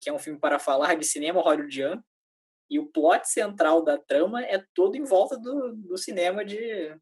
que 0.00 0.08
é 0.08 0.12
um 0.12 0.18
filme 0.18 0.38
para 0.38 0.58
falar 0.58 0.94
de 0.94 1.04
cinema 1.04 1.40
hollywoodiano. 1.40 2.04
E 2.70 2.78
o 2.78 2.86
plot 2.86 3.28
central 3.28 3.82
da 3.82 3.98
trama 3.98 4.42
é 4.44 4.64
todo 4.74 4.96
em 4.96 5.04
volta 5.04 5.36
do, 5.38 5.74
do 5.74 5.98
cinema 5.98 6.44
de 6.44 6.96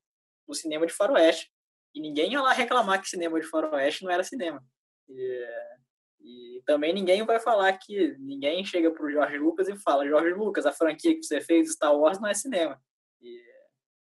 do 0.47 0.55
cinema 0.55 0.87
de 0.87 0.93
faroeste. 0.93 1.51
E 1.95 2.01
ninguém 2.01 2.33
ia 2.33 2.41
lá 2.41 2.53
reclamar 2.53 3.01
que 3.01 3.09
cinema 3.09 3.41
de 3.41 3.47
faroeste 3.47 4.05
não 4.05 4.11
era 4.11 4.25
cinema. 4.25 4.63
E, 5.09 5.47
e 6.21 6.63
também 6.65 6.93
ninguém 6.93 7.25
vai 7.25 7.39
falar 7.39 7.73
que 7.75 8.17
ninguém 8.19 8.65
chega 8.65 8.91
para 8.91 9.05
o 9.05 9.11
George 9.11 9.39
Lucas 9.39 9.69
e 9.69 9.77
fala: 9.77 10.07
George 10.07 10.35
Lucas, 10.35 10.67
a 10.67 10.73
franquia 10.73 11.15
que 11.15 11.23
você 11.23 11.41
fez 11.41 11.73
Star 11.73 11.95
Wars 11.97 12.21
não 12.21 12.29
é 12.29 12.35
cinema. 12.35 12.81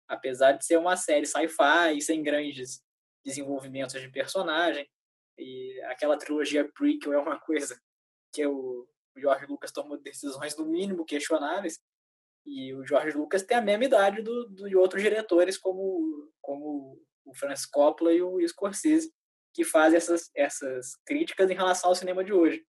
Apesar 0.09 0.53
de 0.53 0.65
ser 0.65 0.79
uma 0.79 0.97
série 0.97 1.27
sci-fi 1.27 2.01
sem 2.01 2.23
grandes 2.23 2.83
desenvolvimentos 3.25 4.01
de 4.01 4.09
personagem, 4.09 4.89
e 5.39 5.81
aquela 5.85 6.17
trilogia 6.17 6.71
prequel 6.73 7.13
é 7.13 7.19
uma 7.19 7.39
coisa 7.41 7.81
que 8.33 8.47
o 8.47 8.89
George 9.17 9.47
Lucas 9.47 9.73
tomou 9.73 9.99
decisões 9.99 10.57
no 10.57 10.67
mínimo 10.67 11.05
questionáveis, 11.05 11.81
e 12.45 12.73
o 12.75 12.87
George 12.87 13.17
Lucas 13.17 13.43
tem 13.43 13.57
a 13.57 13.63
mesma 13.63 13.85
idade 13.85 14.23
do, 14.23 14.49
do, 14.49 14.69
de 14.69 14.77
outros 14.77 15.03
diretores, 15.03 15.59
como, 15.59 16.31
como 16.41 17.03
o 17.25 17.35
Francis 17.35 17.67
Coppola 17.67 18.13
e 18.13 18.23
o 18.23 18.47
Scorsese, 18.47 19.13
que 19.53 19.65
fazem 19.65 19.97
essas, 19.97 20.31
essas 20.35 20.97
críticas 21.05 21.51
em 21.51 21.55
relação 21.55 21.91
ao 21.91 21.97
cinema 21.97 22.23
de 22.23 22.33
hoje. 22.33 22.65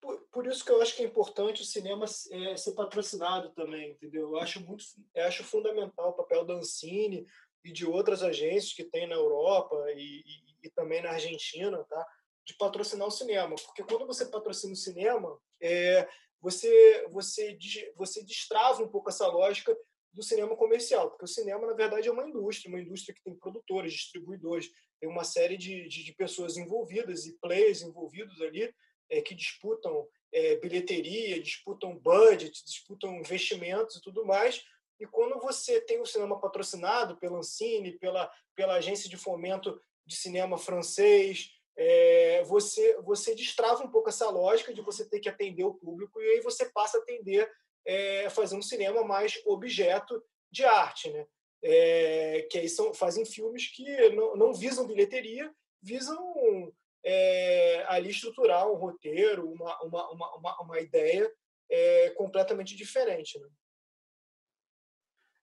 Por, 0.00 0.20
por 0.30 0.46
isso 0.46 0.64
que 0.64 0.70
eu 0.70 0.80
acho 0.80 0.94
que 0.94 1.02
é 1.02 1.06
importante 1.06 1.62
o 1.62 1.66
cinema 1.66 2.04
é, 2.04 2.56
ser 2.56 2.72
patrocinado 2.72 3.50
também, 3.50 3.90
entendeu? 3.90 4.30
Eu 4.30 4.38
acho 4.38 4.60
muito, 4.60 4.84
eu 5.14 5.24
acho 5.24 5.42
fundamental 5.42 6.10
o 6.10 6.16
papel 6.16 6.44
da 6.44 6.54
Ancine 6.54 7.26
e 7.64 7.72
de 7.72 7.84
outras 7.84 8.22
agências 8.22 8.72
que 8.72 8.84
tem 8.84 9.06
na 9.08 9.16
Europa 9.16 9.76
e, 9.92 10.22
e, 10.24 10.66
e 10.66 10.70
também 10.70 11.02
na 11.02 11.10
Argentina, 11.10 11.84
tá? 11.84 12.06
de 12.48 12.54
patrocinar 12.54 13.06
o 13.06 13.10
cinema, 13.10 13.54
porque 13.56 13.84
quando 13.84 14.06
você 14.06 14.24
patrocina 14.24 14.72
o 14.72 14.76
cinema, 14.76 15.38
é, 15.60 16.08
você 16.40 17.06
você 17.10 17.58
você 17.94 18.24
destrava 18.24 18.82
um 18.82 18.88
pouco 18.88 19.10
essa 19.10 19.26
lógica 19.26 19.76
do 20.14 20.22
cinema 20.22 20.56
comercial, 20.56 21.10
porque 21.10 21.26
o 21.26 21.28
cinema 21.28 21.66
na 21.66 21.74
verdade 21.74 22.08
é 22.08 22.10
uma 22.10 22.26
indústria, 22.26 22.70
uma 22.70 22.80
indústria 22.80 23.14
que 23.14 23.22
tem 23.22 23.36
produtores, 23.36 23.92
distribuidores, 23.92 24.70
tem 24.98 25.10
uma 25.10 25.24
série 25.24 25.58
de, 25.58 25.86
de, 25.88 26.02
de 26.02 26.14
pessoas 26.14 26.56
envolvidas 26.56 27.26
e 27.26 27.38
players 27.38 27.82
envolvidos 27.82 28.40
ali 28.40 28.74
é, 29.10 29.20
que 29.20 29.34
disputam 29.34 30.06
é, 30.32 30.56
bilheteria, 30.56 31.40
disputam 31.40 31.98
budget, 31.98 32.64
disputam 32.64 33.16
investimentos 33.16 33.96
e 33.96 34.02
tudo 34.02 34.24
mais. 34.24 34.64
E 35.00 35.06
quando 35.06 35.38
você 35.38 35.80
tem 35.80 36.00
o 36.00 36.06
cinema 36.06 36.40
patrocinado 36.40 37.16
pela 37.16 37.38
Ancine, 37.38 37.98
pela 37.98 38.30
pela 38.58 38.74
agência 38.74 39.08
de 39.08 39.16
fomento 39.16 39.80
de 40.04 40.16
cinema 40.16 40.58
francês, 40.58 41.52
é, 41.76 42.42
você, 42.42 43.00
você 43.02 43.32
destrava 43.36 43.84
um 43.84 43.88
pouco 43.88 44.08
essa 44.08 44.28
lógica 44.28 44.74
de 44.74 44.80
você 44.80 45.08
ter 45.08 45.20
que 45.20 45.28
atender 45.28 45.62
o 45.62 45.74
público 45.74 46.20
e 46.20 46.24
aí 46.32 46.40
você 46.40 46.68
passa 46.68 46.98
a 46.98 47.00
atender, 47.00 47.48
é, 47.86 48.28
fazer 48.30 48.56
um 48.56 48.62
cinema 48.62 49.04
mais 49.04 49.40
objeto 49.46 50.20
de 50.50 50.64
arte, 50.64 51.08
né? 51.10 51.24
É, 51.62 52.48
que 52.50 52.58
aí 52.58 52.68
são, 52.68 52.92
fazem 52.92 53.24
filmes 53.24 53.68
que 53.68 54.10
não, 54.10 54.34
não 54.34 54.52
visam 54.52 54.86
bilheteria, 54.86 55.52
visam 55.80 56.72
é, 57.04 57.84
ali 57.88 58.10
estruturar 58.10 58.68
um 58.68 58.74
roteiro, 58.74 59.50
uma, 59.50 59.82
uma, 59.82 60.10
uma, 60.12 60.62
uma 60.62 60.80
ideia 60.80 61.30
é, 61.70 62.10
completamente 62.10 62.74
diferente. 62.76 63.38
Né? 63.38 63.48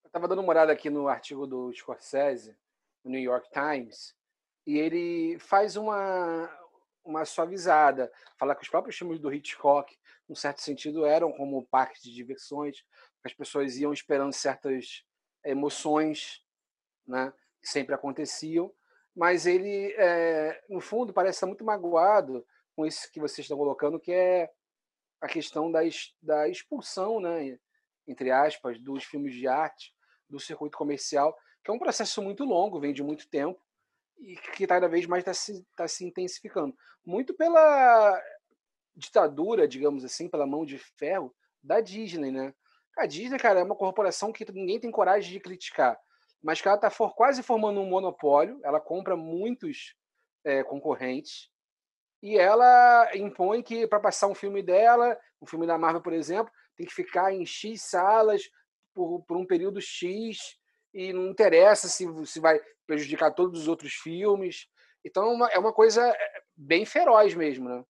Eu 0.03 0.07
estava 0.07 0.27
dando 0.27 0.41
uma 0.41 0.51
olhada 0.51 0.71
aqui 0.71 0.89
no 0.89 1.07
artigo 1.07 1.45
do 1.45 1.71
Scorsese, 1.73 2.57
no 3.03 3.11
New 3.11 3.21
York 3.21 3.49
Times, 3.51 4.15
e 4.65 4.77
ele 4.77 5.37
faz 5.39 5.75
uma, 5.75 6.49
uma 7.03 7.23
suavizada, 7.25 8.11
fala 8.37 8.55
que 8.55 8.63
os 8.63 8.69
próprios 8.69 8.97
filmes 8.97 9.19
do 9.19 9.31
Hitchcock, 9.31 9.95
num 10.27 10.35
certo 10.35 10.61
sentido, 10.61 11.05
eram 11.05 11.31
como 11.31 11.67
parques 11.67 12.01
de 12.01 12.11
diversões, 12.11 12.83
as 13.23 13.33
pessoas 13.33 13.77
iam 13.77 13.93
esperando 13.93 14.33
certas 14.33 15.03
emoções, 15.43 16.43
né, 17.07 17.31
que 17.61 17.67
sempre 17.67 17.93
aconteciam, 17.93 18.73
mas 19.15 19.45
ele, 19.45 19.93
é, 19.97 20.61
no 20.69 20.81
fundo, 20.81 21.13
parece 21.13 21.37
estar 21.37 21.47
muito 21.47 21.63
magoado 21.63 22.45
com 22.75 22.85
isso 22.85 23.09
que 23.11 23.19
vocês 23.19 23.45
estão 23.45 23.57
colocando, 23.57 23.99
que 23.99 24.11
é 24.11 24.51
a 25.21 25.27
questão 25.27 25.71
da, 25.71 25.79
da 26.21 26.49
expulsão, 26.49 27.19
né, 27.19 27.57
entre 28.07 28.29
aspas, 28.29 28.79
dos 28.79 29.03
filmes 29.05 29.33
de 29.33 29.47
arte 29.47 29.93
do 30.29 30.39
circuito 30.39 30.77
comercial, 30.77 31.35
que 31.63 31.71
é 31.71 31.73
um 31.73 31.79
processo 31.79 32.21
muito 32.21 32.43
longo, 32.43 32.79
vem 32.79 32.93
de 32.93 33.01
muito 33.01 33.27
tempo, 33.29 33.59
e 34.19 34.35
que 34.35 34.67
cada 34.67 34.87
vez 34.87 35.05
mais 35.05 35.21
está 35.21 35.33
se, 35.33 35.65
tá 35.75 35.87
se 35.87 36.05
intensificando. 36.05 36.75
Muito 37.05 37.33
pela 37.33 38.21
ditadura, 38.95 39.67
digamos 39.67 40.03
assim, 40.03 40.29
pela 40.29 40.45
mão 40.45 40.65
de 40.65 40.77
ferro 40.77 41.33
da 41.61 41.81
Disney, 41.81 42.31
né? 42.31 42.53
A 42.97 43.05
Disney, 43.05 43.37
cara, 43.37 43.59
é 43.59 43.63
uma 43.63 43.75
corporação 43.75 44.31
que 44.31 44.49
ninguém 44.51 44.79
tem 44.79 44.91
coragem 44.91 45.31
de 45.31 45.39
criticar, 45.39 45.99
mas 46.45 46.61
que 46.61 46.67
ela 46.67 46.77
está 46.77 46.91
for, 46.91 47.15
quase 47.15 47.41
formando 47.41 47.81
um 47.81 47.89
monopólio, 47.89 48.59
ela 48.63 48.79
compra 48.79 49.17
muitos 49.17 49.95
é, 50.43 50.63
concorrentes, 50.63 51.49
e 52.21 52.37
ela 52.37 53.09
impõe 53.15 53.63
que 53.63 53.87
para 53.87 53.99
passar 53.99 54.27
um 54.27 54.35
filme 54.35 54.61
dela, 54.61 55.17
um 55.41 55.47
filme 55.47 55.65
da 55.65 55.75
Marvel, 55.75 56.03
por 56.03 56.13
exemplo, 56.13 56.53
tem 56.77 56.85
que 56.85 56.93
ficar 56.93 57.33
em 57.33 57.47
X 57.47 57.81
salas 57.81 58.43
por, 58.93 59.23
por 59.23 59.37
um 59.37 59.45
período 59.45 59.81
X, 59.81 60.55
e 60.93 61.11
não 61.11 61.31
interessa 61.31 61.87
se, 61.87 62.05
se 62.27 62.39
vai 62.39 62.61
prejudicar 62.85 63.33
todos 63.33 63.61
os 63.61 63.67
outros 63.67 63.93
filmes. 63.93 64.67
Então 65.03 65.23
é 65.23 65.33
uma, 65.33 65.47
é 65.49 65.57
uma 65.57 65.73
coisa 65.73 66.07
é, 66.07 66.43
bem 66.55 66.85
feroz 66.85 67.33
mesmo, 67.33 67.67
né? 67.67 67.83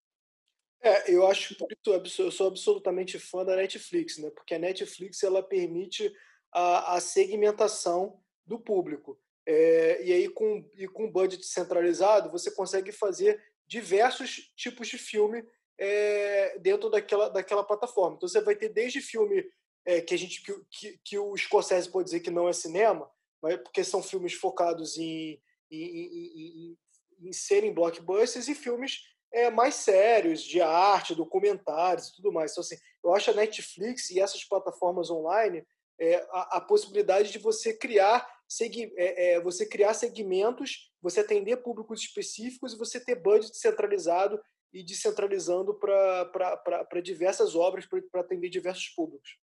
É, 0.82 1.14
eu 1.14 1.28
acho 1.28 1.58
eu 1.88 2.32
sou 2.32 2.48
absolutamente 2.48 3.20
fã 3.20 3.44
da 3.44 3.58
Netflix, 3.58 4.18
né? 4.18 4.30
Porque 4.30 4.56
a 4.56 4.60
Netflix 4.60 5.22
ela 5.24 5.44
permite 5.44 6.10
a, 6.54 6.96
a 6.96 7.02
segmentação 7.02 8.24
do 8.46 8.60
público. 8.60 9.20
É, 9.46 10.04
e 10.04 10.12
aí 10.12 10.30
com 10.30 10.68
e 10.76 10.88
com 10.88 11.12
budget 11.12 11.46
centralizado 11.46 12.32
você 12.32 12.50
consegue 12.50 12.92
fazer 12.92 13.40
diversos 13.68 14.52
tipos 14.56 14.88
de 14.88 14.98
filme 14.98 15.44
é, 15.78 16.58
dentro 16.60 16.90
daquela 16.90 17.30
daquela 17.30 17.64
plataforma. 17.64 18.16
Então 18.16 18.28
você 18.28 18.42
vai 18.42 18.56
ter 18.56 18.70
desde 18.70 19.02
filme 19.02 19.46
é, 19.86 20.02
que 20.02 20.14
a 20.14 20.18
gente 20.18 20.42
que, 20.42 20.54
que, 20.72 21.00
que, 21.04 21.20
o 21.20 21.38
Scorsese 21.38 21.92
pode 21.92 22.06
dizer 22.06 22.22
que 22.22 22.32
não 22.32 22.50
é 22.50 22.54
cinema, 22.54 23.10
mas 23.42 23.58
porque 23.58 23.84
são 23.84 24.02
filmes 24.02 24.34
focados 24.34 24.98
em, 24.98 25.40
em, 25.70 25.78
em, 25.78 26.78
em, 27.22 27.28
em 27.28 27.34
serem 27.34 27.74
blockbusters 27.74 28.48
e 28.48 28.56
filmes 28.56 29.02
é, 29.32 29.52
mais 29.52 29.76
sérios, 29.76 30.42
de 30.42 30.62
arte, 30.62 31.14
documentários 31.14 32.08
e 32.08 32.16
tudo 32.16 32.32
mais. 32.32 32.52
Então, 32.52 32.62
assim, 32.62 32.78
eu 33.04 33.14
acho 33.14 33.30
a 33.30 33.34
Netflix 33.34 34.10
e 34.10 34.20
essas 34.20 34.44
plataformas 34.44 35.12
online 35.12 35.64
é, 36.00 36.16
a, 36.32 36.58
a, 36.58 36.62
possibilidade 36.62 37.32
de 37.32 37.38
você 37.38 37.74
criar 37.74 38.26
segui, 38.48 38.94
é, 38.98 39.34
é, 39.34 39.42
você 39.42 39.68
criar 39.68 39.94
segmentos, 39.94 40.92
você 41.02 41.22
atender 41.22 41.58
públicos 41.58 42.02
específicos 42.02 42.74
e 42.74 42.78
você 42.78 43.04
ter 43.04 43.16
budget 43.16 43.58
centralizado 43.58 44.40
e 44.74 44.84
descentralizando 44.84 45.74
para 45.76 47.02
diversas 47.02 47.56
obras, 47.56 47.86
para 47.86 48.22
atender 48.22 48.50
diversos 48.50 48.90
públicos. 48.90 49.38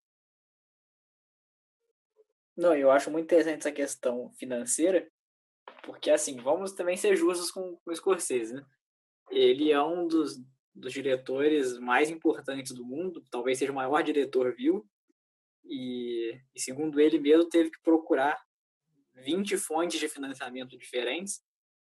Não, 2.57 2.77
eu 2.77 2.91
acho 2.91 3.11
muito 3.11 3.25
interessante 3.25 3.61
essa 3.61 3.73
questão 3.73 4.31
financeira, 4.35 5.11
porque, 5.85 6.11
assim, 6.11 6.37
vamos 6.37 6.73
também 6.73 6.97
ser 6.97 7.17
justos 7.17 7.51
com, 7.51 7.77
com 7.77 7.91
o 7.91 7.97
Scorsese, 7.97 8.55
né? 8.55 8.65
Ele 9.31 9.73
é 9.73 9.83
um 9.83 10.07
dos, 10.07 10.39
dos 10.75 10.93
diretores 10.93 11.79
mais 11.79 12.11
importantes 12.11 12.73
do 12.73 12.85
mundo, 12.85 13.25
talvez 13.31 13.59
seja 13.59 13.73
o 13.73 13.75
maior 13.75 14.03
diretor 14.03 14.55
vivo, 14.55 14.87
e, 15.65 16.39
e 16.55 16.61
segundo 16.61 17.01
ele 17.01 17.19
mesmo, 17.19 17.49
teve 17.49 17.71
que 17.71 17.81
procurar 17.83 18.39
20 19.15 19.57
fontes 19.57 19.99
de 19.99 20.09
financiamento 20.09 20.77
diferentes. 20.77 21.43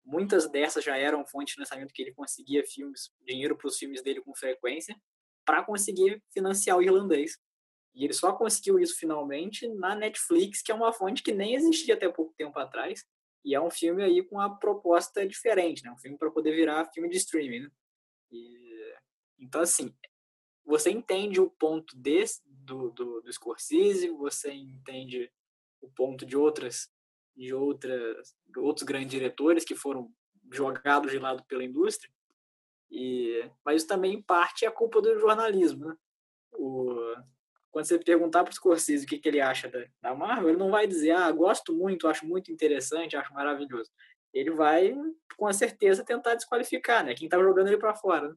Muitas 0.05 0.51
dessas 0.51 0.85
já 0.85 0.97
eram 0.97 1.27
fontes 1.27 1.53
de 1.53 1.55
financiamento 1.55 1.93
que 1.93 2.03
ele 2.03 2.13
conseguia 2.13 2.65
filmes, 2.65 3.11
dinheiro 3.23 3.57
para 3.57 3.69
os 3.69 3.79
filmes 3.79 4.03
dele 4.03 4.21
com 4.21 4.35
frequência, 4.35 4.97
para 5.45 5.63
conseguir 5.63 6.23
financiar 6.33 6.77
o 6.77 6.83
irlandês. 6.83 7.39
E 7.95 8.05
ele 8.05 8.13
só 8.13 8.33
conseguiu 8.33 8.79
isso 8.79 8.99
finalmente 8.99 9.69
na 9.69 9.95
Netflix, 9.95 10.63
que 10.63 10.73
é 10.73 10.75
uma 10.75 10.93
fonte 10.93 11.23
que 11.23 11.33
nem 11.33 11.55
existia 11.55 11.95
até 11.95 12.09
pouco 12.09 12.35
tempo 12.37 12.59
atrás. 12.59 13.05
E 13.45 13.55
é 13.55 13.61
um 13.61 13.71
filme 13.71 14.03
aí 14.03 14.23
com 14.23 14.37
uma 14.37 14.59
proposta 14.59 15.27
diferente, 15.27 15.85
né? 15.85 15.93
Um 15.93 15.99
filme 15.99 16.19
para 16.19 16.31
poder 16.31 16.55
virar 16.57 16.91
filme 16.93 17.09
de 17.09 17.19
streaming, 17.19 17.61
né? 17.61 17.71
E, 18.33 18.95
então, 19.39 19.61
assim, 19.61 19.95
você 20.65 20.91
entende 20.91 21.41
o 21.41 21.51
ponto 21.51 21.97
desse, 21.97 22.41
do, 22.47 22.91
do, 22.91 23.21
do 23.21 23.33
Scorsese, 23.33 24.09
você 24.11 24.53
entende 24.53 25.31
o 25.81 25.89
ponto 25.91 26.25
de 26.25 26.37
outras 26.37 26.91
de 27.37 27.53
outras 27.53 28.35
de 28.47 28.59
outros 28.59 28.85
grandes 28.85 29.11
diretores 29.11 29.65
que 29.65 29.75
foram 29.75 30.11
jogados 30.53 31.11
de 31.11 31.19
lado 31.19 31.45
pela 31.45 31.65
indústria. 31.65 32.11
E 32.91 33.51
mas 33.65 33.77
isso 33.79 33.89
também 33.89 34.15
em 34.15 34.23
parte 34.23 34.65
é 34.65 34.71
culpa 34.71 35.01
do 35.01 35.19
jornalismo, 35.19 35.87
né? 35.87 35.97
O, 36.53 37.15
quando 37.75 37.87
você 37.87 37.99
perguntar 37.99 38.45
para 38.45 38.53
o 38.53 38.55
Scorsese 38.55 39.05
o 39.05 39.09
que, 39.09 39.19
que 39.19 39.29
ele 39.29 39.41
acha 39.41 39.69
da, 39.69 39.85
da 40.01 40.15
Marvel, 40.15 40.51
ele 40.51 40.59
não 40.59 40.71
vai 40.71 40.87
dizer, 40.87 41.11
ah, 41.11 41.31
gosto 41.33 41.75
muito, 41.75 42.07
acho 42.07 42.25
muito 42.25 42.53
interessante, 42.53 43.17
acho 43.17 43.35
maravilhoso. 43.35 43.91
Ele 44.33 44.53
vai, 44.53 44.95
com 45.37 45.53
certeza, 45.53 46.05
tentar 46.05 46.37
desqualificar, 46.37 47.05
né? 47.05 47.15
Quem 47.15 47.27
está 47.27 47.37
jogando 47.37 47.67
ele 47.67 47.79
para 47.79 47.97
fora. 47.97 48.29
Né? 48.29 48.37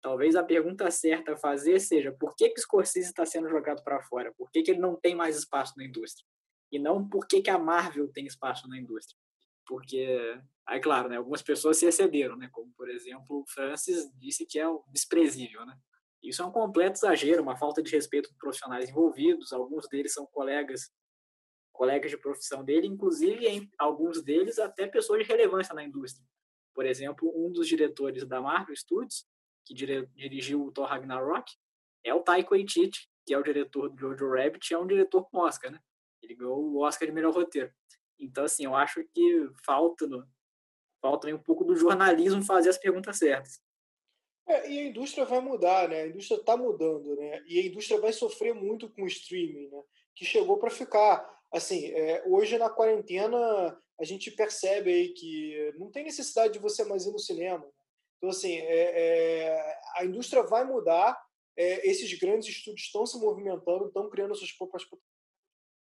Talvez 0.00 0.34
a 0.36 0.42
pergunta 0.42 0.90
certa 0.90 1.34
a 1.34 1.36
fazer 1.36 1.80
seja 1.80 2.12
por 2.12 2.34
que, 2.34 2.48
que 2.48 2.60
Scorsese 2.62 3.08
está 3.08 3.26
sendo 3.26 3.48
jogado 3.50 3.84
para 3.84 4.00
fora? 4.04 4.32
Por 4.32 4.50
que, 4.50 4.62
que 4.62 4.70
ele 4.70 4.80
não 4.80 4.96
tem 4.96 5.14
mais 5.14 5.36
espaço 5.36 5.74
na 5.76 5.84
indústria? 5.84 6.26
E 6.70 6.78
não 6.78 7.08
por 7.08 7.26
que, 7.26 7.40
que 7.40 7.50
a 7.50 7.58
Marvel 7.58 8.08
tem 8.12 8.26
espaço 8.26 8.68
na 8.68 8.78
indústria. 8.78 9.18
Porque, 9.66 10.40
aí 10.66 10.80
claro, 10.80 11.08
né, 11.08 11.16
algumas 11.16 11.42
pessoas 11.42 11.78
se 11.78 11.86
excederam, 11.86 12.36
né? 12.36 12.48
Como, 12.52 12.72
por 12.74 12.88
exemplo, 12.88 13.44
Francis 13.48 14.10
disse 14.18 14.46
que 14.46 14.58
é 14.58 14.68
o 14.68 14.82
desprezível, 14.92 15.64
né? 15.66 15.78
Isso 16.22 16.42
é 16.42 16.46
um 16.46 16.50
completo 16.50 16.98
exagero, 16.98 17.42
uma 17.42 17.56
falta 17.56 17.82
de 17.82 17.90
respeito 17.90 18.28
com 18.28 18.38
profissionais 18.38 18.88
envolvidos. 18.88 19.52
Alguns 19.52 19.86
deles 19.88 20.12
são 20.12 20.26
colegas, 20.26 20.90
colegas 21.72 22.10
de 22.10 22.18
profissão 22.18 22.64
dele, 22.64 22.86
inclusive 22.86 23.70
alguns 23.78 24.22
deles 24.22 24.58
até 24.58 24.86
pessoas 24.86 25.22
de 25.22 25.28
relevância 25.28 25.74
na 25.74 25.84
indústria. 25.84 26.26
Por 26.74 26.86
exemplo, 26.86 27.32
um 27.36 27.52
dos 27.52 27.68
diretores 27.68 28.26
da 28.26 28.40
Marvel 28.40 28.74
Studios, 28.74 29.26
que 29.64 29.74
dirigiu 29.74 30.64
o 30.64 30.72
Thor 30.72 30.86
Ragnarok, 30.86 31.52
é 32.04 32.14
o 32.14 32.22
Taika 32.22 32.50
Waititi, 32.50 33.08
que 33.26 33.34
é 33.34 33.38
o 33.38 33.42
diretor 33.42 33.88
do 33.90 33.98
Jojo 33.98 34.30
Rabbit, 34.30 34.72
é 34.72 34.78
um 34.78 34.86
diretor 34.86 35.28
com 35.28 35.38
Oscar, 35.38 35.70
né? 35.70 35.80
Ele 36.28 36.36
ganhou 36.36 36.62
o 36.62 36.80
Oscar 36.80 37.08
de 37.08 37.14
melhor 37.14 37.32
roteiro. 37.32 37.72
Então, 38.18 38.44
assim, 38.44 38.64
eu 38.64 38.76
acho 38.76 39.02
que 39.14 39.48
falta, 39.64 40.06
falta 41.00 41.28
um 41.28 41.38
pouco 41.38 41.64
do 41.64 41.74
jornalismo 41.74 42.44
fazer 42.44 42.68
as 42.68 42.76
perguntas 42.76 43.16
certas. 43.16 43.60
É, 44.46 44.70
e 44.70 44.78
a 44.78 44.84
indústria 44.84 45.24
vai 45.24 45.40
mudar, 45.40 45.88
né? 45.88 46.02
A 46.02 46.06
indústria 46.06 46.38
está 46.38 46.56
mudando, 46.56 47.16
né? 47.16 47.42
E 47.46 47.60
a 47.60 47.66
indústria 47.66 48.00
vai 48.00 48.12
sofrer 48.12 48.54
muito 48.54 48.88
com 48.90 49.02
o 49.02 49.06
streaming, 49.06 49.68
né? 49.68 49.82
Que 50.14 50.24
chegou 50.24 50.58
para 50.58 50.70
ficar. 50.70 51.38
Assim, 51.50 51.86
é, 51.92 52.22
hoje 52.26 52.58
na 52.58 52.68
quarentena 52.68 53.38
a 53.98 54.04
gente 54.04 54.30
percebe 54.30 54.92
aí 54.92 55.08
que 55.10 55.72
não 55.78 55.90
tem 55.90 56.04
necessidade 56.04 56.52
de 56.52 56.58
você 56.58 56.84
mais 56.84 57.06
ir 57.06 57.12
no 57.12 57.18
cinema. 57.18 57.66
Então, 58.16 58.30
assim, 58.30 58.56
é, 58.56 58.92
é, 58.94 59.78
a 59.96 60.04
indústria 60.04 60.42
vai 60.42 60.64
mudar. 60.64 61.18
É, 61.56 61.88
esses 61.88 62.12
grandes 62.18 62.48
estúdios 62.48 62.86
estão 62.86 63.04
se 63.04 63.18
movimentando, 63.18 63.86
estão 63.86 64.08
criando 64.08 64.34
suas 64.34 64.52
próprias 64.52 64.84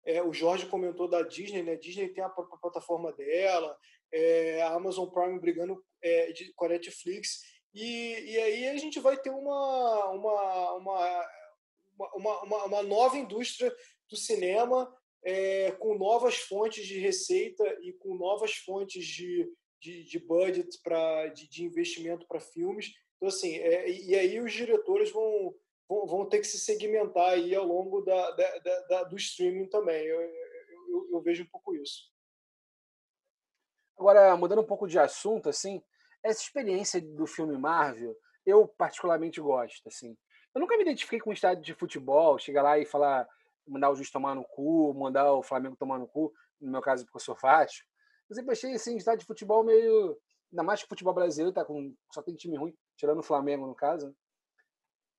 é, 0.05 0.23
o 0.23 0.33
Jorge 0.33 0.65
comentou 0.65 1.07
da 1.07 1.21
Disney, 1.21 1.63
né? 1.63 1.75
Disney 1.75 2.09
tem 2.09 2.23
a 2.23 2.29
própria 2.29 2.59
plataforma 2.59 3.11
dela, 3.13 3.77
é, 4.11 4.61
a 4.61 4.73
Amazon 4.73 5.09
Prime 5.09 5.39
brigando 5.39 5.83
é, 6.01 6.31
de, 6.31 6.53
com 6.53 6.65
a 6.65 6.69
Netflix. 6.69 7.41
E, 7.73 8.31
e 8.31 8.37
aí 8.37 8.67
a 8.67 8.77
gente 8.77 8.99
vai 8.99 9.17
ter 9.17 9.29
uma, 9.29 10.09
uma, 10.09 10.73
uma, 10.73 11.29
uma, 12.15 12.43
uma, 12.43 12.65
uma 12.65 12.83
nova 12.83 13.17
indústria 13.17 13.73
do 14.09 14.15
cinema 14.15 14.91
é, 15.23 15.71
com 15.73 15.97
novas 15.97 16.37
fontes 16.37 16.85
de 16.87 16.97
receita 16.99 17.63
e 17.81 17.93
com 17.93 18.15
novas 18.15 18.55
fontes 18.55 19.05
de, 19.05 19.47
de, 19.79 20.03
de 20.03 20.19
budget 20.19 20.79
para 20.81 21.27
de, 21.27 21.47
de 21.47 21.63
investimento 21.63 22.25
para 22.27 22.39
filmes. 22.39 22.93
Então, 23.17 23.27
assim, 23.27 23.55
é, 23.57 23.89
e 23.89 24.15
aí 24.15 24.39
os 24.39 24.53
diretores 24.53 25.11
vão, 25.11 25.53
vão, 25.89 26.29
ter 26.29 26.39
que 26.39 26.47
se 26.47 26.59
segmentar 26.59 27.31
aí 27.31 27.55
ao 27.55 27.65
longo 27.65 28.01
da, 28.01 28.31
da, 28.31 28.79
da 28.87 29.03
do 29.05 29.15
streaming 29.15 29.67
também. 29.67 30.05
Eu, 30.05 30.21
eu, 30.21 31.09
eu, 31.13 31.21
vejo 31.21 31.43
um 31.43 31.47
pouco 31.47 31.75
isso. 31.75 32.11
Agora, 33.97 34.37
mudando 34.37 34.61
um 34.61 34.67
pouco 34.67 34.87
de 34.87 34.99
assunto, 34.99 35.49
assim, 35.49 35.81
essa 36.23 36.41
experiência 36.41 37.01
do 37.01 37.25
filme 37.25 37.57
Marvel, 37.57 38.15
eu 38.45 38.67
particularmente 38.67 39.41
gosto, 39.41 39.87
assim. 39.87 40.15
Eu 40.53 40.61
nunca 40.61 40.77
me 40.77 40.83
identifiquei 40.83 41.19
com 41.19 41.31
o 41.31 41.33
estádio 41.33 41.63
de 41.63 41.73
futebol, 41.73 42.37
chegar 42.37 42.61
lá 42.61 42.77
e 42.77 42.85
falar, 42.85 43.27
mandar 43.67 43.89
o 43.89 43.95
juiz 43.95 44.11
tomar 44.11 44.35
no 44.35 44.43
cu, 44.43 44.93
mandar 44.93 45.33
o 45.33 45.43
Flamengo 45.43 45.75
tomar 45.75 45.97
no 45.97 46.07
cu, 46.07 46.33
no 46.61 46.71
meu 46.71 46.81
caso, 46.81 47.03
porque 47.03 47.17
eu 47.17 47.21
sou 47.21 47.35
Vasco. 47.35 47.85
Eu 48.29 48.35
sempre 48.35 48.51
achei, 48.51 48.73
assim, 48.73 48.95
estádio 48.95 49.21
de 49.21 49.25
futebol 49.25 49.63
meio... 49.63 50.17
Ainda 50.51 50.63
mais 50.63 50.79
que 50.79 50.85
o 50.85 50.89
futebol 50.89 51.13
brasileiro 51.13 51.53
tá 51.53 51.63
com... 51.63 51.95
só 52.11 52.23
tem 52.23 52.35
time 52.35 52.57
ruim, 52.57 52.75
tirando 52.95 53.19
o 53.19 53.23
Flamengo, 53.23 53.67
no 53.67 53.75
caso. 53.75 54.15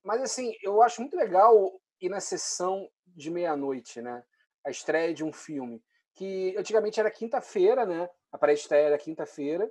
Mas, 0.05 0.23
assim, 0.23 0.55
eu 0.63 0.83
acho 0.83 1.01
muito 1.01 1.17
legal 1.17 1.81
ir 2.01 2.09
na 2.09 2.21
sessão 2.21 2.89
de 3.07 3.31
meia-noite, 3.31 4.01
né? 4.01 4.23
A 4.65 4.71
estreia 4.71 5.13
de 5.13 5.25
um 5.25 5.33
filme. 5.33 5.83
Que 6.15 6.57
antigamente 6.57 6.99
era 6.99 7.11
quinta-feira, 7.11 7.85
né? 7.87 8.09
A 8.33 8.39
pré-estreia 8.39 8.87
era 8.87 8.99
quinta-feira. 8.99 9.71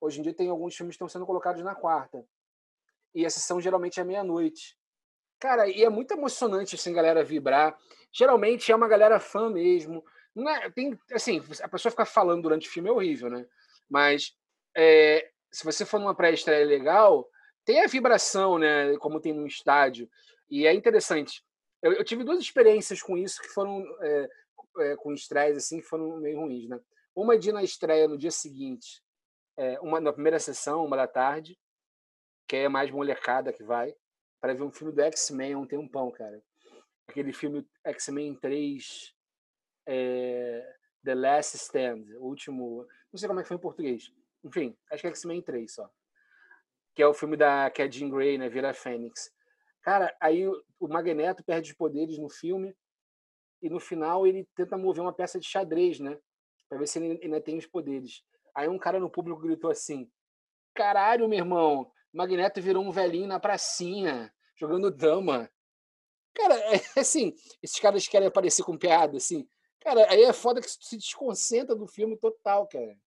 Hoje 0.00 0.20
em 0.20 0.22
dia 0.22 0.34
tem 0.34 0.48
alguns 0.48 0.76
filmes 0.76 0.94
que 0.94 0.96
estão 0.96 1.08
sendo 1.08 1.26
colocados 1.26 1.62
na 1.62 1.74
quarta. 1.74 2.24
E 3.14 3.26
a 3.26 3.30
sessão 3.30 3.60
geralmente 3.60 4.00
é 4.00 4.04
meia-noite. 4.04 4.76
Cara, 5.40 5.68
e 5.68 5.84
é 5.84 5.88
muito 5.88 6.12
emocionante 6.12 6.74
assim, 6.74 6.92
galera 6.92 7.24
vibrar. 7.24 7.76
Geralmente 8.12 8.70
é 8.70 8.76
uma 8.76 8.88
galera 8.88 9.20
fã 9.20 9.50
mesmo. 9.50 10.04
É, 10.36 10.70
tem, 10.70 10.98
assim, 11.12 11.42
a 11.62 11.68
pessoa 11.68 11.90
ficar 11.90 12.06
falando 12.06 12.42
durante 12.42 12.68
o 12.68 12.70
filme 12.70 12.88
é 12.88 12.92
horrível, 12.92 13.30
né? 13.30 13.46
Mas 13.88 14.36
é, 14.76 15.30
se 15.50 15.64
você 15.64 15.84
for 15.84 15.98
numa 15.98 16.14
pré-estreia 16.14 16.64
legal, 16.64 17.28
tem 17.68 17.84
a 17.84 17.86
vibração, 17.86 18.58
né? 18.58 18.96
Como 18.96 19.20
tem 19.20 19.34
no 19.34 19.46
estádio. 19.46 20.10
E 20.48 20.66
é 20.66 20.72
interessante. 20.72 21.44
Eu, 21.82 21.92
eu 21.92 22.02
tive 22.02 22.24
duas 22.24 22.40
experiências 22.40 23.02
com 23.02 23.14
isso 23.14 23.42
que 23.42 23.48
foram 23.48 23.84
é, 24.00 24.28
é, 24.78 24.96
com 24.96 25.12
estreias 25.12 25.58
assim 25.58 25.78
que 25.78 25.86
foram 25.86 26.16
meio 26.16 26.40
ruins, 26.40 26.66
né? 26.66 26.80
Uma 27.14 27.38
de 27.38 27.52
na 27.52 27.62
estreia 27.62 28.08
no 28.08 28.16
dia 28.16 28.30
seguinte, 28.30 29.02
é, 29.54 29.78
uma 29.80 30.00
na 30.00 30.14
primeira 30.14 30.38
sessão, 30.38 30.82
uma 30.82 30.96
da 30.96 31.06
tarde, 31.06 31.58
que 32.48 32.56
é 32.56 32.70
mais 32.70 32.90
molecada 32.90 33.52
que 33.52 33.62
vai, 33.62 33.94
para 34.40 34.54
ver 34.54 34.62
um 34.62 34.72
filme 34.72 34.94
do 34.94 35.02
X-Men 35.02 35.52
há 35.52 35.58
um 35.58 35.66
tempão, 35.66 36.10
cara. 36.10 36.42
Aquele 37.06 37.34
filme 37.34 37.68
X-Men 37.84 38.34
3, 38.36 39.14
é, 39.86 40.74
The 41.04 41.14
Last 41.14 41.56
Stand, 41.58 42.16
o 42.16 42.24
último. 42.24 42.86
Não 43.12 43.18
sei 43.18 43.28
como 43.28 43.40
é 43.40 43.42
que 43.42 43.48
foi 43.48 43.58
em 43.58 43.60
português. 43.60 44.10
Enfim, 44.42 44.74
acho 44.90 45.02
que 45.02 45.06
é 45.06 45.10
X-Men 45.10 45.42
3 45.42 45.70
só 45.70 45.90
que 46.98 47.02
é 47.02 47.06
o 47.06 47.14
filme 47.14 47.36
da 47.36 47.70
que 47.70 47.80
é 47.80 47.88
Jean 47.88 48.10
Grey, 48.10 48.36
né, 48.36 48.48
Vira 48.48 48.74
Fênix. 48.74 49.30
Cara, 49.82 50.12
aí 50.20 50.48
o 50.48 50.88
Magneto 50.88 51.44
perde 51.44 51.70
os 51.70 51.76
poderes 51.76 52.18
no 52.18 52.28
filme 52.28 52.76
e 53.62 53.70
no 53.70 53.78
final 53.78 54.26
ele 54.26 54.48
tenta 54.56 54.76
mover 54.76 55.02
uma 55.02 55.12
peça 55.12 55.38
de 55.38 55.46
xadrez, 55.46 56.00
né, 56.00 56.18
para 56.68 56.76
ver 56.76 56.88
se 56.88 56.98
ele 56.98 57.20
ainda 57.22 57.40
tem 57.40 57.56
os 57.56 57.66
poderes. 57.66 58.24
Aí 58.52 58.68
um 58.68 58.76
cara 58.76 58.98
no 58.98 59.08
público 59.08 59.40
gritou 59.40 59.70
assim: 59.70 60.10
"Caralho, 60.74 61.28
meu 61.28 61.38
irmão, 61.38 61.88
Magneto 62.12 62.60
virou 62.60 62.82
um 62.82 62.90
velhinho 62.90 63.28
na 63.28 63.38
pracinha, 63.38 64.34
jogando 64.56 64.90
dama". 64.90 65.48
Cara, 66.34 66.56
é 66.56 66.80
assim, 66.98 67.32
esses 67.62 67.78
caras 67.78 68.08
querem 68.08 68.26
aparecer 68.26 68.64
com 68.64 68.76
piada, 68.76 69.16
assim. 69.18 69.48
Cara, 69.78 70.10
aí 70.10 70.24
é 70.24 70.32
foda 70.32 70.60
que 70.60 70.68
se 70.68 70.96
desconcentra 70.96 71.76
do 71.76 71.86
filme 71.86 72.18
total, 72.18 72.66
cara. 72.66 72.98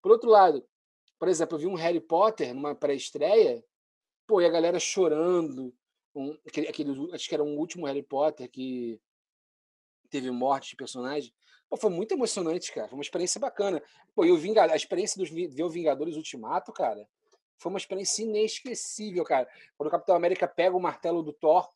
Por 0.00 0.12
outro 0.12 0.30
lado, 0.30 0.64
por 1.24 1.30
exemplo, 1.30 1.56
eu 1.56 1.60
vi 1.60 1.66
um 1.66 1.74
Harry 1.74 2.00
Potter 2.00 2.52
numa 2.52 2.74
pré-estreia, 2.74 3.64
pô, 4.26 4.42
e 4.42 4.44
a 4.44 4.50
galera 4.50 4.78
chorando. 4.78 5.74
Um, 6.14 6.36
aquele, 6.46 6.68
aquele, 6.68 7.14
acho 7.14 7.26
que 7.26 7.34
era 7.34 7.42
um 7.42 7.56
último 7.56 7.86
Harry 7.86 8.02
Potter 8.02 8.46
que 8.50 9.00
teve 10.10 10.30
morte 10.30 10.68
de 10.68 10.76
personagem. 10.76 11.32
Pô, 11.66 11.78
foi 11.78 11.88
muito 11.88 12.12
emocionante, 12.12 12.70
cara. 12.70 12.88
Foi 12.88 12.98
uma 12.98 13.02
experiência 13.02 13.40
bacana. 13.40 13.82
Pô, 14.14 14.26
e 14.26 14.30
o 14.30 14.60
a 14.60 14.76
experiência 14.76 15.18
dos 15.18 15.30
ver 15.30 15.62
o 15.62 15.70
Vingadores 15.70 16.14
Ultimato, 16.14 16.70
cara, 16.74 17.08
foi 17.56 17.70
uma 17.72 17.78
experiência 17.78 18.22
inesquecível, 18.22 19.24
cara. 19.24 19.48
Quando 19.78 19.88
o 19.88 19.90
Capitão 19.90 20.14
América 20.14 20.46
pega 20.46 20.76
o 20.76 20.80
martelo 20.80 21.22
do 21.22 21.32
Thor, 21.32 21.66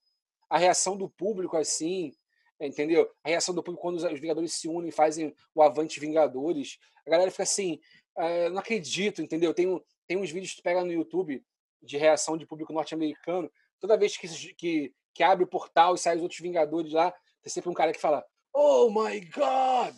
a 0.50 0.58
reação 0.58 0.94
do 0.94 1.08
público, 1.08 1.56
assim, 1.56 2.12
entendeu? 2.60 3.10
A 3.24 3.30
reação 3.30 3.54
do 3.54 3.62
público 3.62 3.80
quando 3.80 3.96
os 3.96 4.20
Vingadores 4.20 4.52
se 4.52 4.68
unem 4.68 4.90
e 4.90 4.92
fazem 4.92 5.34
o 5.54 5.62
Avante 5.62 5.98
Vingadores. 5.98 6.78
A 7.06 7.10
galera 7.10 7.30
fica 7.30 7.44
assim, 7.44 7.80
é, 8.18 8.50
não 8.50 8.58
acredito, 8.58 9.22
entendeu? 9.22 9.54
Tem, 9.54 9.82
tem 10.06 10.16
uns 10.16 10.30
vídeos 10.30 10.52
que 10.52 10.58
tu 10.58 10.62
pega 10.62 10.84
no 10.84 10.92
YouTube 10.92 11.44
de 11.80 11.96
reação 11.96 12.36
de 12.36 12.46
público 12.46 12.72
norte-americano. 12.72 13.50
Toda 13.80 13.96
vez 13.96 14.16
que, 14.16 14.54
que, 14.54 14.94
que 15.14 15.22
abre 15.22 15.44
o 15.44 15.48
portal 15.48 15.94
e 15.94 15.98
sai 15.98 16.16
os 16.16 16.22
outros 16.22 16.40
Vingadores 16.40 16.92
lá, 16.92 17.12
tem 17.42 17.50
sempre 17.50 17.70
um 17.70 17.74
cara 17.74 17.92
que 17.92 18.00
fala: 18.00 18.24
Oh 18.52 18.90
my 18.90 19.20
God! 19.20 19.94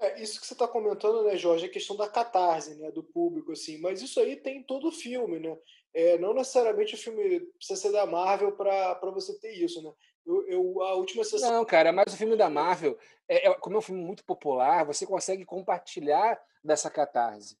É, 0.00 0.20
isso 0.20 0.40
que 0.40 0.46
você 0.46 0.54
está 0.54 0.66
comentando, 0.66 1.22
né, 1.24 1.36
Jorge, 1.36 1.66
é 1.66 1.68
a 1.68 1.72
questão 1.72 1.94
da 1.94 2.08
catarse, 2.08 2.74
né, 2.76 2.90
do 2.90 3.04
público, 3.04 3.52
assim. 3.52 3.78
Mas 3.78 4.00
isso 4.00 4.18
aí 4.18 4.34
tem 4.34 4.58
em 4.58 4.62
todo 4.62 4.88
o 4.88 4.92
filme, 4.92 5.38
né? 5.38 5.56
É, 5.92 6.18
não 6.18 6.32
necessariamente 6.32 6.94
o 6.94 6.98
filme 6.98 7.40
precisa 7.40 7.78
ser 7.78 7.92
da 7.92 8.06
Marvel 8.06 8.52
para 8.52 9.10
você 9.12 9.38
ter 9.38 9.52
isso, 9.52 9.82
né? 9.82 9.92
Eu, 10.26 10.46
eu, 10.48 10.82
a 10.82 10.94
última 10.94 11.24
sessão. 11.24 11.50
Não, 11.50 11.64
cara, 11.64 11.92
mas 11.92 12.12
o 12.12 12.16
filme 12.16 12.36
da 12.36 12.50
Marvel, 12.50 12.98
é, 13.28 13.48
é, 13.48 13.54
como 13.54 13.76
é 13.76 13.78
um 13.78 13.82
filme 13.82 14.02
muito 14.02 14.24
popular, 14.24 14.84
você 14.84 15.06
consegue 15.06 15.44
compartilhar 15.44 16.40
dessa 16.62 16.90
catarse. 16.90 17.56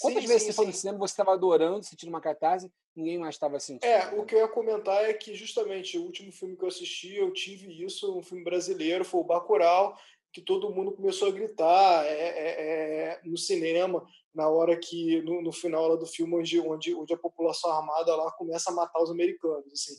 Quantas 0.00 0.22
sim, 0.22 0.28
vezes 0.28 0.42
sim, 0.42 0.48
você 0.48 0.56
foi 0.56 0.66
no 0.66 0.72
cinema, 0.72 0.98
você 0.98 1.12
estava 1.12 1.32
adorando, 1.32 1.84
sentindo 1.84 2.08
uma 2.08 2.20
catarse, 2.20 2.70
ninguém 2.96 3.18
mais 3.18 3.34
estava 3.34 3.60
sentindo? 3.60 3.88
É, 3.88 4.12
o 4.14 4.24
que 4.24 4.34
eu 4.34 4.40
ia 4.40 4.48
comentar 4.48 5.04
é 5.04 5.14
que 5.14 5.34
justamente 5.34 5.98
o 5.98 6.02
último 6.02 6.32
filme 6.32 6.56
que 6.56 6.64
eu 6.64 6.68
assisti, 6.68 7.14
eu 7.16 7.32
tive 7.32 7.84
isso, 7.84 8.16
um 8.16 8.22
filme 8.22 8.42
brasileiro, 8.42 9.04
foi 9.04 9.20
o 9.20 9.24
Bacurau, 9.24 9.96
que 10.32 10.40
todo 10.40 10.70
mundo 10.70 10.90
começou 10.90 11.28
a 11.28 11.30
gritar 11.30 12.04
é, 12.06 12.10
é, 12.10 12.48
é, 12.48 13.20
no 13.24 13.38
cinema, 13.38 14.04
na 14.34 14.48
hora 14.48 14.76
que, 14.76 15.22
no, 15.22 15.40
no 15.40 15.52
final 15.52 15.86
lá 15.86 15.94
do 15.94 16.06
filme, 16.06 16.34
onde, 16.34 16.60
onde, 16.60 16.92
onde 16.92 17.14
a 17.14 17.18
população 17.18 17.70
armada 17.70 18.16
lá 18.16 18.32
começa 18.32 18.70
a 18.70 18.74
matar 18.74 19.00
os 19.00 19.12
americanos. 19.12 19.72
Assim. 19.72 19.94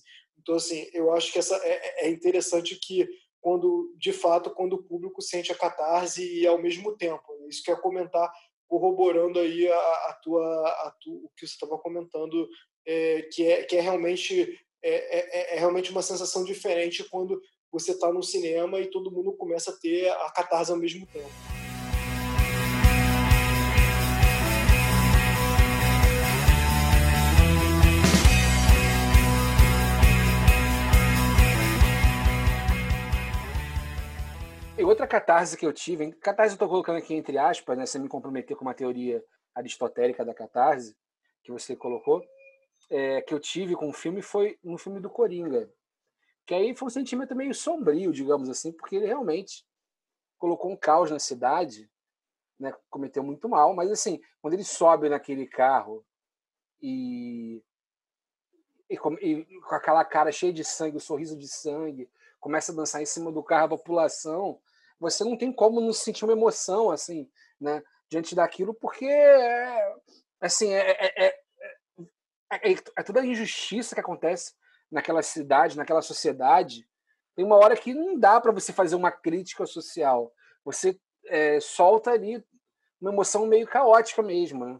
Então, 0.45 0.55
assim, 0.55 0.87
eu 0.93 1.11
acho 1.11 1.33
que 1.33 1.39
essa 1.39 1.55
é, 1.63 2.05
é 2.05 2.09
interessante 2.09 2.75
que 2.75 3.09
quando, 3.41 3.91
de 3.97 4.13
fato, 4.13 4.51
quando 4.51 4.73
o 4.73 4.83
público 4.83 5.23
sente 5.23 5.51
a 5.51 5.57
catarse 5.57 6.23
e 6.39 6.45
ao 6.45 6.61
mesmo 6.61 6.95
tempo, 6.95 7.23
né? 7.39 7.47
isso 7.49 7.63
que 7.63 7.71
é 7.71 7.75
comentar, 7.75 8.31
corroborando 8.67 9.39
aí 9.39 9.67
a, 9.67 9.75
a 9.75 10.19
tua, 10.23 10.67
a 10.67 10.95
tu, 11.01 11.25
o 11.25 11.29
que 11.35 11.47
você 11.47 11.53
estava 11.53 11.79
comentando, 11.79 12.47
é, 12.85 13.23
que, 13.31 13.43
é, 13.43 13.63
que 13.63 13.75
é 13.75 13.81
realmente 13.81 14.59
é, 14.83 14.89
é, 14.91 15.55
é, 15.55 15.59
realmente 15.59 15.89
uma 15.89 16.03
sensação 16.03 16.43
diferente 16.43 17.03
quando 17.09 17.41
você 17.71 17.91
está 17.91 18.13
no 18.13 18.21
cinema 18.21 18.79
e 18.79 18.89
todo 18.89 19.11
mundo 19.11 19.33
começa 19.33 19.71
a 19.71 19.77
ter 19.77 20.09
a 20.09 20.31
catarse 20.31 20.71
ao 20.71 20.77
mesmo 20.77 21.07
tempo. 21.07 21.64
Outra 34.87 35.07
catarse 35.07 35.57
que 35.57 35.65
eu 35.65 35.73
tive, 35.73 36.11
catarse 36.13 36.53
eu 36.53 36.55
estou 36.55 36.69
colocando 36.69 36.97
aqui 36.97 37.13
entre 37.13 37.37
aspas, 37.37 37.77
né, 37.77 37.85
sem 37.85 38.01
me 38.01 38.09
comprometer 38.09 38.55
com 38.55 38.63
uma 38.63 38.73
teoria 38.73 39.23
aristotélica 39.53 40.25
da 40.25 40.33
catarse, 40.33 40.95
que 41.43 41.51
você 41.51 41.75
colocou, 41.75 42.23
é, 42.89 43.21
que 43.21 43.33
eu 43.33 43.39
tive 43.39 43.75
com 43.75 43.89
o 43.89 43.93
filme 43.93 44.21
foi 44.21 44.59
no 44.63 44.77
filme 44.77 44.99
do 44.99 45.09
Coringa. 45.09 45.71
Que 46.45 46.53
aí 46.53 46.75
foi 46.75 46.87
um 46.87 46.91
sentimento 46.91 47.35
meio 47.35 47.53
sombrio, 47.53 48.11
digamos 48.11 48.49
assim, 48.49 48.71
porque 48.71 48.95
ele 48.95 49.07
realmente 49.07 49.65
colocou 50.37 50.71
um 50.71 50.77
caos 50.77 51.09
na 51.09 51.19
cidade, 51.19 51.89
né? 52.59 52.73
Cometeu 52.89 53.23
muito 53.23 53.49
mal, 53.49 53.73
mas 53.73 53.89
assim, 53.91 54.21
quando 54.41 54.53
ele 54.53 54.63
sobe 54.63 55.09
naquele 55.09 55.47
carro 55.47 56.05
e 56.81 57.63
e 58.87 58.97
com, 58.97 59.13
e 59.15 59.43
com, 59.61 59.75
aquela 59.75 60.05
cara 60.05 60.31
cheia 60.31 60.53
de 60.53 60.63
sangue, 60.63 60.95
o 60.95 60.97
um 60.97 60.99
sorriso 60.99 61.35
de 61.35 61.47
sangue, 61.47 62.09
começa 62.39 62.71
a 62.71 62.75
dançar 62.75 63.01
em 63.01 63.05
cima 63.05 63.31
do 63.31 63.41
carro, 63.41 63.65
a 63.65 63.77
população, 63.77 64.61
você 64.99 65.23
não 65.23 65.37
tem 65.37 65.51
como 65.51 65.81
não 65.81 65.93
sentir 65.93 66.23
uma 66.23 66.33
emoção 66.33 66.91
assim, 66.91 67.29
né, 67.59 67.83
diante 68.09 68.35
daquilo, 68.35 68.73
porque 68.73 69.05
é, 69.05 69.95
assim 70.41 70.71
é, 70.73 70.91
é, 70.91 71.25
é, 71.25 71.39
é, 72.51 72.73
é 72.97 73.03
toda 73.03 73.21
a 73.21 73.25
injustiça 73.25 73.95
que 73.95 74.01
acontece 74.01 74.53
naquela 74.91 75.21
cidade, 75.21 75.77
naquela 75.77 76.01
sociedade. 76.01 76.87
Tem 77.35 77.43
uma 77.43 77.57
hora 77.57 77.75
que 77.75 77.93
não 77.93 78.17
dá 78.17 78.39
para 78.39 78.51
você 78.51 78.71
fazer 78.71 78.95
uma 78.95 79.11
crítica 79.11 79.65
social. 79.65 80.33
Você 80.63 80.99
é, 81.25 81.59
solta 81.59 82.11
ali 82.11 82.43
uma 83.01 83.11
emoção 83.11 83.45
meio 83.45 83.67
caótica 83.67 84.21
mesmo. 84.23 84.65
Né? 84.65 84.79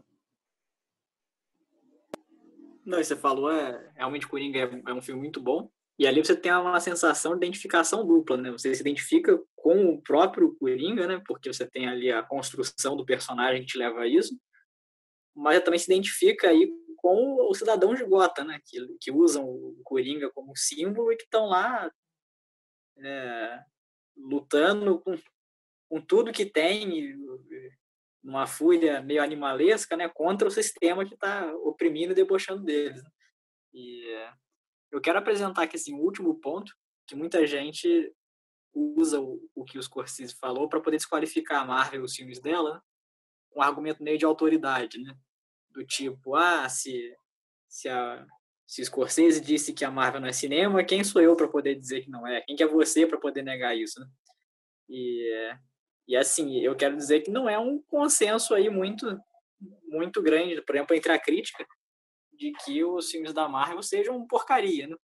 Não, 2.84 2.98
você 2.98 3.16
falou, 3.16 3.50
é, 3.52 3.90
realmente 3.94 4.26
Coringa 4.26 4.58
é, 4.60 4.90
é 4.90 4.94
um 4.94 5.02
filme 5.02 5.20
muito 5.20 5.40
bom. 5.40 5.70
E 5.98 6.06
ali 6.06 6.22
você 6.22 6.36
tem 6.36 6.52
uma 6.52 6.78
sensação 6.78 7.32
de 7.32 7.38
identificação 7.38 8.06
dupla, 8.06 8.36
né? 8.36 8.50
Você 8.50 8.74
se 8.74 8.80
identifica 8.80 9.42
com 9.54 9.94
o 9.94 10.02
próprio 10.02 10.54
Coringa, 10.56 11.06
né? 11.06 11.22
Porque 11.26 11.52
você 11.52 11.66
tem 11.66 11.88
ali 11.88 12.12
a 12.12 12.22
construção 12.22 12.96
do 12.96 13.06
personagem 13.06 13.62
que 13.62 13.68
te 13.68 13.78
leva 13.78 14.00
a 14.00 14.06
isso. 14.06 14.38
Mas 15.34 15.62
também 15.62 15.78
se 15.78 15.90
identifica 15.90 16.48
aí 16.48 16.70
com 16.96 17.48
os 17.50 17.58
cidadãos 17.58 17.98
de 17.98 18.04
Gota, 18.04 18.44
né? 18.44 18.60
Que, 18.66 18.78
que 19.00 19.10
usam 19.10 19.44
o 19.44 19.80
Coringa 19.84 20.30
como 20.34 20.54
símbolo 20.54 21.12
e 21.12 21.16
que 21.16 21.24
estão 21.24 21.46
lá 21.46 21.90
é, 22.98 23.60
lutando 24.16 25.00
com, 25.00 25.18
com 25.88 26.00
tudo 26.00 26.32
que 26.32 26.44
tem, 26.44 27.16
numa 28.22 28.46
fúria 28.46 29.00
meio 29.00 29.22
animalesca, 29.22 29.96
né, 29.96 30.08
contra 30.08 30.48
o 30.48 30.50
sistema 30.50 31.06
que 31.06 31.14
está 31.14 31.54
oprimindo 31.58 32.12
e 32.12 32.16
debochando 32.16 32.62
deles. 32.64 33.02
Né. 33.02 33.10
E 33.74 34.26
eu 34.96 35.00
quero 35.00 35.18
apresentar 35.18 35.62
aqui 35.62 35.76
assim, 35.76 35.94
o 35.94 36.02
último 36.02 36.34
ponto, 36.40 36.74
que 37.06 37.14
muita 37.14 37.46
gente 37.46 38.12
usa 38.74 39.20
o, 39.20 39.40
o 39.54 39.64
que 39.64 39.78
o 39.78 39.82
Scorsese 39.82 40.34
falou 40.34 40.68
para 40.68 40.80
poder 40.80 40.96
desqualificar 40.96 41.62
a 41.62 41.64
Marvel 41.64 42.02
os 42.02 42.14
filmes 42.14 42.40
dela, 42.40 42.74
né, 42.74 42.80
um 43.54 43.62
argumento 43.62 44.02
meio 44.02 44.18
de 44.18 44.24
autoridade, 44.24 44.98
né? 44.98 45.16
Do 45.70 45.84
tipo, 45.84 46.34
ah, 46.34 46.68
se, 46.68 47.14
se, 47.68 47.88
a, 47.88 48.26
se 48.66 48.84
Scorsese 48.84 49.40
disse 49.40 49.72
que 49.72 49.84
a 49.84 49.90
Marvel 49.90 50.20
não 50.20 50.28
é 50.28 50.32
cinema, 50.32 50.84
quem 50.84 51.04
sou 51.04 51.22
eu 51.22 51.34
para 51.36 51.48
poder 51.48 51.74
dizer 51.74 52.02
que 52.02 52.10
não 52.10 52.26
é? 52.26 52.42
Quem 52.42 52.56
que 52.56 52.62
é 52.62 52.66
você 52.66 53.06
para 53.06 53.18
poder 53.18 53.42
negar 53.42 53.76
isso, 53.76 54.00
né? 54.00 54.06
E 54.88 55.56
e 56.08 56.16
assim, 56.16 56.58
eu 56.60 56.76
quero 56.76 56.96
dizer 56.96 57.22
que 57.22 57.30
não 57.30 57.48
é 57.48 57.58
um 57.58 57.82
consenso 57.82 58.54
aí 58.54 58.70
muito 58.70 59.18
muito 59.88 60.22
grande, 60.22 60.60
por 60.62 60.76
exemplo, 60.76 60.94
entre 60.94 61.12
a 61.12 61.18
crítica 61.18 61.66
de 62.36 62.52
que 62.64 62.84
os 62.84 63.10
filmes 63.10 63.32
da 63.32 63.48
Marvel 63.48 63.82
sejam 63.82 64.26
porcaria, 64.26 64.86
né? 64.86 64.96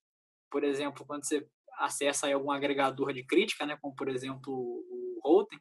Por 0.51 0.65
exemplo, 0.65 1.05
quando 1.07 1.25
você 1.25 1.47
acessa 1.79 2.27
aí 2.27 2.33
algum 2.33 2.51
agregador 2.51 3.13
de 3.13 3.25
crítica, 3.25 3.65
né, 3.65 3.77
como 3.81 3.95
por 3.95 4.09
exemplo 4.09 4.53
o 4.53 5.21
Rotten, 5.25 5.59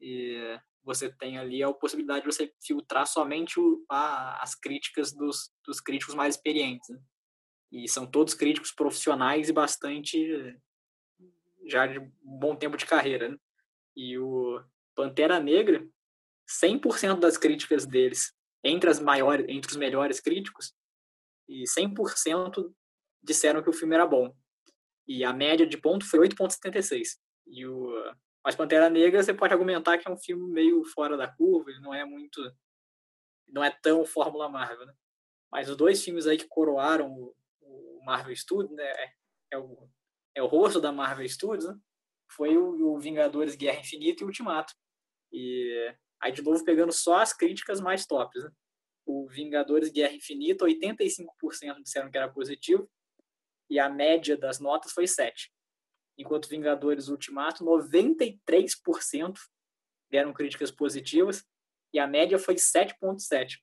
e 0.00 0.58
você 0.82 1.10
tem 1.10 1.38
ali 1.38 1.62
a 1.62 1.72
possibilidade 1.72 2.20
de 2.20 2.32
você 2.32 2.52
filtrar 2.62 3.06
somente 3.06 3.58
o, 3.58 3.84
a, 3.88 4.42
as 4.42 4.54
críticas 4.54 5.12
dos, 5.12 5.50
dos 5.64 5.80
críticos 5.80 6.14
mais 6.14 6.34
experientes. 6.34 6.88
Né? 6.90 7.00
E 7.72 7.88
são 7.88 8.06
todos 8.06 8.34
críticos 8.34 8.70
profissionais 8.70 9.48
e 9.48 9.52
bastante 9.52 10.56
já 11.66 11.86
de 11.86 12.00
bom 12.22 12.54
tempo 12.54 12.76
de 12.76 12.84
carreira. 12.84 13.30
Né? 13.30 13.38
E 13.96 14.18
o 14.18 14.62
Pantera 14.94 15.40
Negra, 15.40 15.86
100% 16.62 17.18
das 17.18 17.38
críticas 17.38 17.86
deles, 17.86 18.34
entre, 18.62 18.90
as 18.90 19.00
maiores, 19.00 19.46
entre 19.48 19.70
os 19.70 19.76
melhores 19.76 20.20
críticos, 20.20 20.74
e 21.48 21.64
100% 21.64 22.72
disseram 23.22 23.62
que 23.62 23.70
o 23.70 23.72
filme 23.72 23.94
era 23.94 24.06
bom. 24.06 24.34
E 25.06 25.24
a 25.24 25.32
média 25.32 25.66
de 25.66 25.76
ponto 25.76 26.08
foi 26.08 26.20
8,76. 26.28 27.18
E 27.46 27.66
o 27.66 27.92
mas 28.44 28.54
Pantera 28.54 28.90
Negra 28.90 29.22
você 29.22 29.32
pode 29.32 29.54
argumentar 29.54 29.96
que 29.96 30.06
é 30.06 30.10
um 30.10 30.18
filme 30.18 30.52
meio 30.52 30.84
fora 30.84 31.16
da 31.16 31.26
curva, 31.26 31.70
ele 31.70 31.80
não 31.80 31.94
é 31.94 32.04
muito 32.04 32.40
não 33.48 33.64
é 33.64 33.70
tão 33.70 34.04
Fórmula 34.04 34.48
Marvel, 34.48 34.86
né? 34.86 34.94
Mas 35.50 35.68
os 35.70 35.76
dois 35.76 36.02
filmes 36.02 36.26
aí 36.26 36.36
que 36.36 36.48
coroaram 36.48 37.10
o, 37.10 37.34
o 37.60 38.04
Marvel 38.04 38.34
Studios, 38.36 38.74
né, 38.76 38.84
é, 38.84 39.12
é, 39.52 39.58
o, 39.58 39.88
é 40.34 40.42
o 40.42 40.46
rosto 40.46 40.80
da 40.80 40.92
Marvel 40.92 41.28
Studios, 41.28 41.66
né? 41.66 41.74
Foi 42.30 42.56
o, 42.56 42.94
o 42.94 42.98
Vingadores 42.98 43.54
Guerra 43.54 43.80
Infinita 43.80 44.22
e 44.22 44.26
Ultimato. 44.26 44.74
E 45.32 45.94
aí, 46.20 46.32
de 46.32 46.42
novo, 46.42 46.64
pegando 46.64 46.92
só 46.92 47.18
as 47.18 47.32
críticas 47.32 47.80
mais 47.80 48.06
tops. 48.06 48.42
Né? 48.42 48.50
O 49.06 49.28
Vingadores 49.28 49.90
Guerra 49.90 50.14
Infinita, 50.14 50.64
85% 50.64 51.82
disseram 51.82 52.10
que 52.10 52.16
era 52.16 52.28
positivo, 52.28 52.90
e 53.68 53.78
a 53.78 53.88
média 53.88 54.36
das 54.36 54.60
notas 54.60 54.92
foi 54.92 55.06
7. 55.06 55.52
Enquanto 56.16 56.48
Vingadores 56.48 57.08
Ultimato, 57.08 57.64
93% 57.64 59.34
deram 60.10 60.32
críticas 60.32 60.70
positivas, 60.70 61.44
e 61.92 61.98
a 61.98 62.06
média 62.06 62.38
foi 62.38 62.54
7.7. 62.54 63.58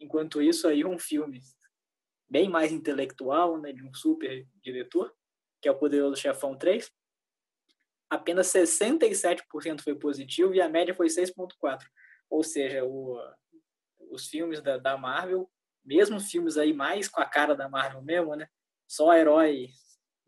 Enquanto 0.00 0.42
isso, 0.42 0.68
aí 0.68 0.84
um 0.84 0.98
filme 0.98 1.40
bem 2.28 2.48
mais 2.48 2.72
intelectual, 2.72 3.60
né, 3.60 3.72
de 3.72 3.84
um 3.84 3.92
super 3.94 4.46
diretor, 4.62 5.14
que 5.60 5.68
é 5.68 5.70
o 5.70 5.78
Poderoso 5.78 6.20
Chefão 6.20 6.56
3, 6.56 6.90
apenas 8.10 8.48
67% 8.48 9.80
foi 9.82 9.94
positivo 9.94 10.54
e 10.54 10.60
a 10.60 10.68
média 10.68 10.94
foi 10.94 11.06
6,4%. 11.06 11.78
Ou 12.28 12.42
seja, 12.42 12.84
o, 12.84 13.18
os 14.12 14.26
filmes 14.26 14.60
da, 14.60 14.78
da 14.78 14.96
Marvel, 14.96 15.50
mesmo 15.84 16.20
filmes 16.20 16.56
aí 16.56 16.72
mais 16.72 17.08
com 17.08 17.20
a 17.20 17.26
cara 17.26 17.54
da 17.54 17.68
Marvel 17.68 18.02
mesmo, 18.02 18.36
né? 18.36 18.48
Só 18.86 19.12
herói, 19.14 19.68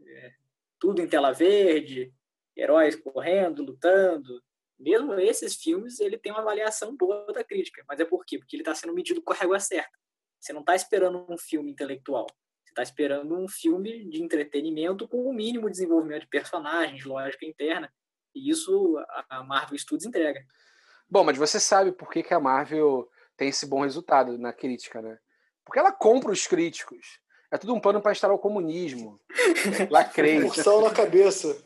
é, 0.04 0.32
tudo 0.78 1.00
em 1.00 1.06
tela 1.06 1.32
verde, 1.32 2.12
heróis 2.56 2.96
correndo, 2.96 3.62
lutando. 3.62 4.42
Mesmo 4.78 5.14
esses 5.14 5.54
filmes, 5.54 6.00
ele 6.00 6.18
tem 6.18 6.32
uma 6.32 6.40
avaliação 6.40 6.96
boa 6.96 7.32
da 7.32 7.44
crítica. 7.44 7.84
Mas 7.86 8.00
é 8.00 8.04
por 8.04 8.24
quê? 8.24 8.38
Porque 8.38 8.56
ele 8.56 8.62
está 8.62 8.74
sendo 8.74 8.94
medido 8.94 9.22
com 9.22 9.32
a 9.32 9.36
régua 9.36 9.60
certa. 9.60 9.96
Você 10.40 10.52
não 10.52 10.60
está 10.60 10.74
esperando 10.74 11.24
um 11.30 11.38
filme 11.38 11.70
intelectual 11.70 12.26
está 12.74 12.82
esperando 12.82 13.34
um 13.36 13.48
filme 13.48 14.04
de 14.10 14.22
entretenimento 14.22 15.08
com 15.08 15.28
o 15.28 15.32
mínimo 15.32 15.70
desenvolvimento 15.70 16.22
de 16.22 16.28
personagens, 16.28 17.04
lógica 17.04 17.46
interna. 17.46 17.90
E 18.34 18.50
isso 18.50 18.98
a 19.30 19.44
Marvel 19.44 19.78
Studios 19.78 20.04
entrega. 20.04 20.44
Bom, 21.08 21.22
mas 21.22 21.38
você 21.38 21.60
sabe 21.60 21.92
por 21.92 22.10
que, 22.10 22.22
que 22.22 22.34
a 22.34 22.40
Marvel 22.40 23.08
tem 23.36 23.48
esse 23.48 23.66
bom 23.66 23.82
resultado 23.82 24.38
na 24.38 24.52
crítica, 24.52 25.02
né? 25.02 25.18
Porque 25.64 25.78
ela 25.78 25.92
compra 25.92 26.30
os 26.32 26.46
críticos. 26.46 27.20
É 27.50 27.58
tudo 27.58 27.74
um 27.74 27.80
pano 27.80 28.00
para 28.00 28.12
instalar 28.12 28.36
o 28.36 28.40
comunismo. 28.40 29.20
Lacrei. 29.90 30.40
Porção 30.42 30.82
na 30.82 30.92
cabeça. 30.92 31.56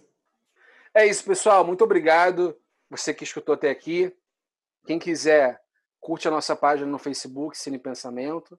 É 0.95 1.07
isso, 1.07 1.25
pessoal. 1.25 1.65
Muito 1.65 1.83
obrigado. 1.83 2.57
Você 2.91 3.13
que 3.13 3.25
escutou 3.25 3.55
até 3.55 3.71
aqui. 3.71 4.15
Quem 4.87 4.99
quiser, 4.99 5.61
curte 6.01 6.29
a 6.29 6.31
nossa 6.31 6.57
página 6.57 6.91
no 6.91 6.99
Facebook, 6.99 7.57
Cine 7.59 7.79
Pensamento. 7.79 8.59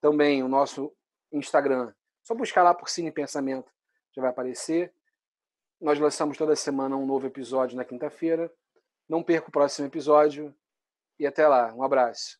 Também 0.00 0.42
o 0.42 0.48
nosso 0.48 0.92
Instagram. 1.32 1.92
Só 2.22 2.34
buscar 2.34 2.62
lá 2.62 2.74
por 2.74 2.88
Cine 2.88 3.12
Pensamento, 3.12 3.70
já 4.14 4.22
vai 4.22 4.30
aparecer. 4.30 4.92
Nós 5.80 5.98
lançamos 5.98 6.36
toda 6.36 6.54
semana 6.56 6.96
um 6.96 7.06
novo 7.06 7.26
episódio 7.26 7.76
na 7.76 7.84
quinta-feira. 7.84 8.52
Não 9.08 9.22
perca 9.22 9.48
o 9.48 9.52
próximo 9.52 9.86
episódio. 9.86 10.54
E 11.18 11.26
até 11.26 11.46
lá. 11.46 11.72
Um 11.74 11.82
abraço. 11.82 12.39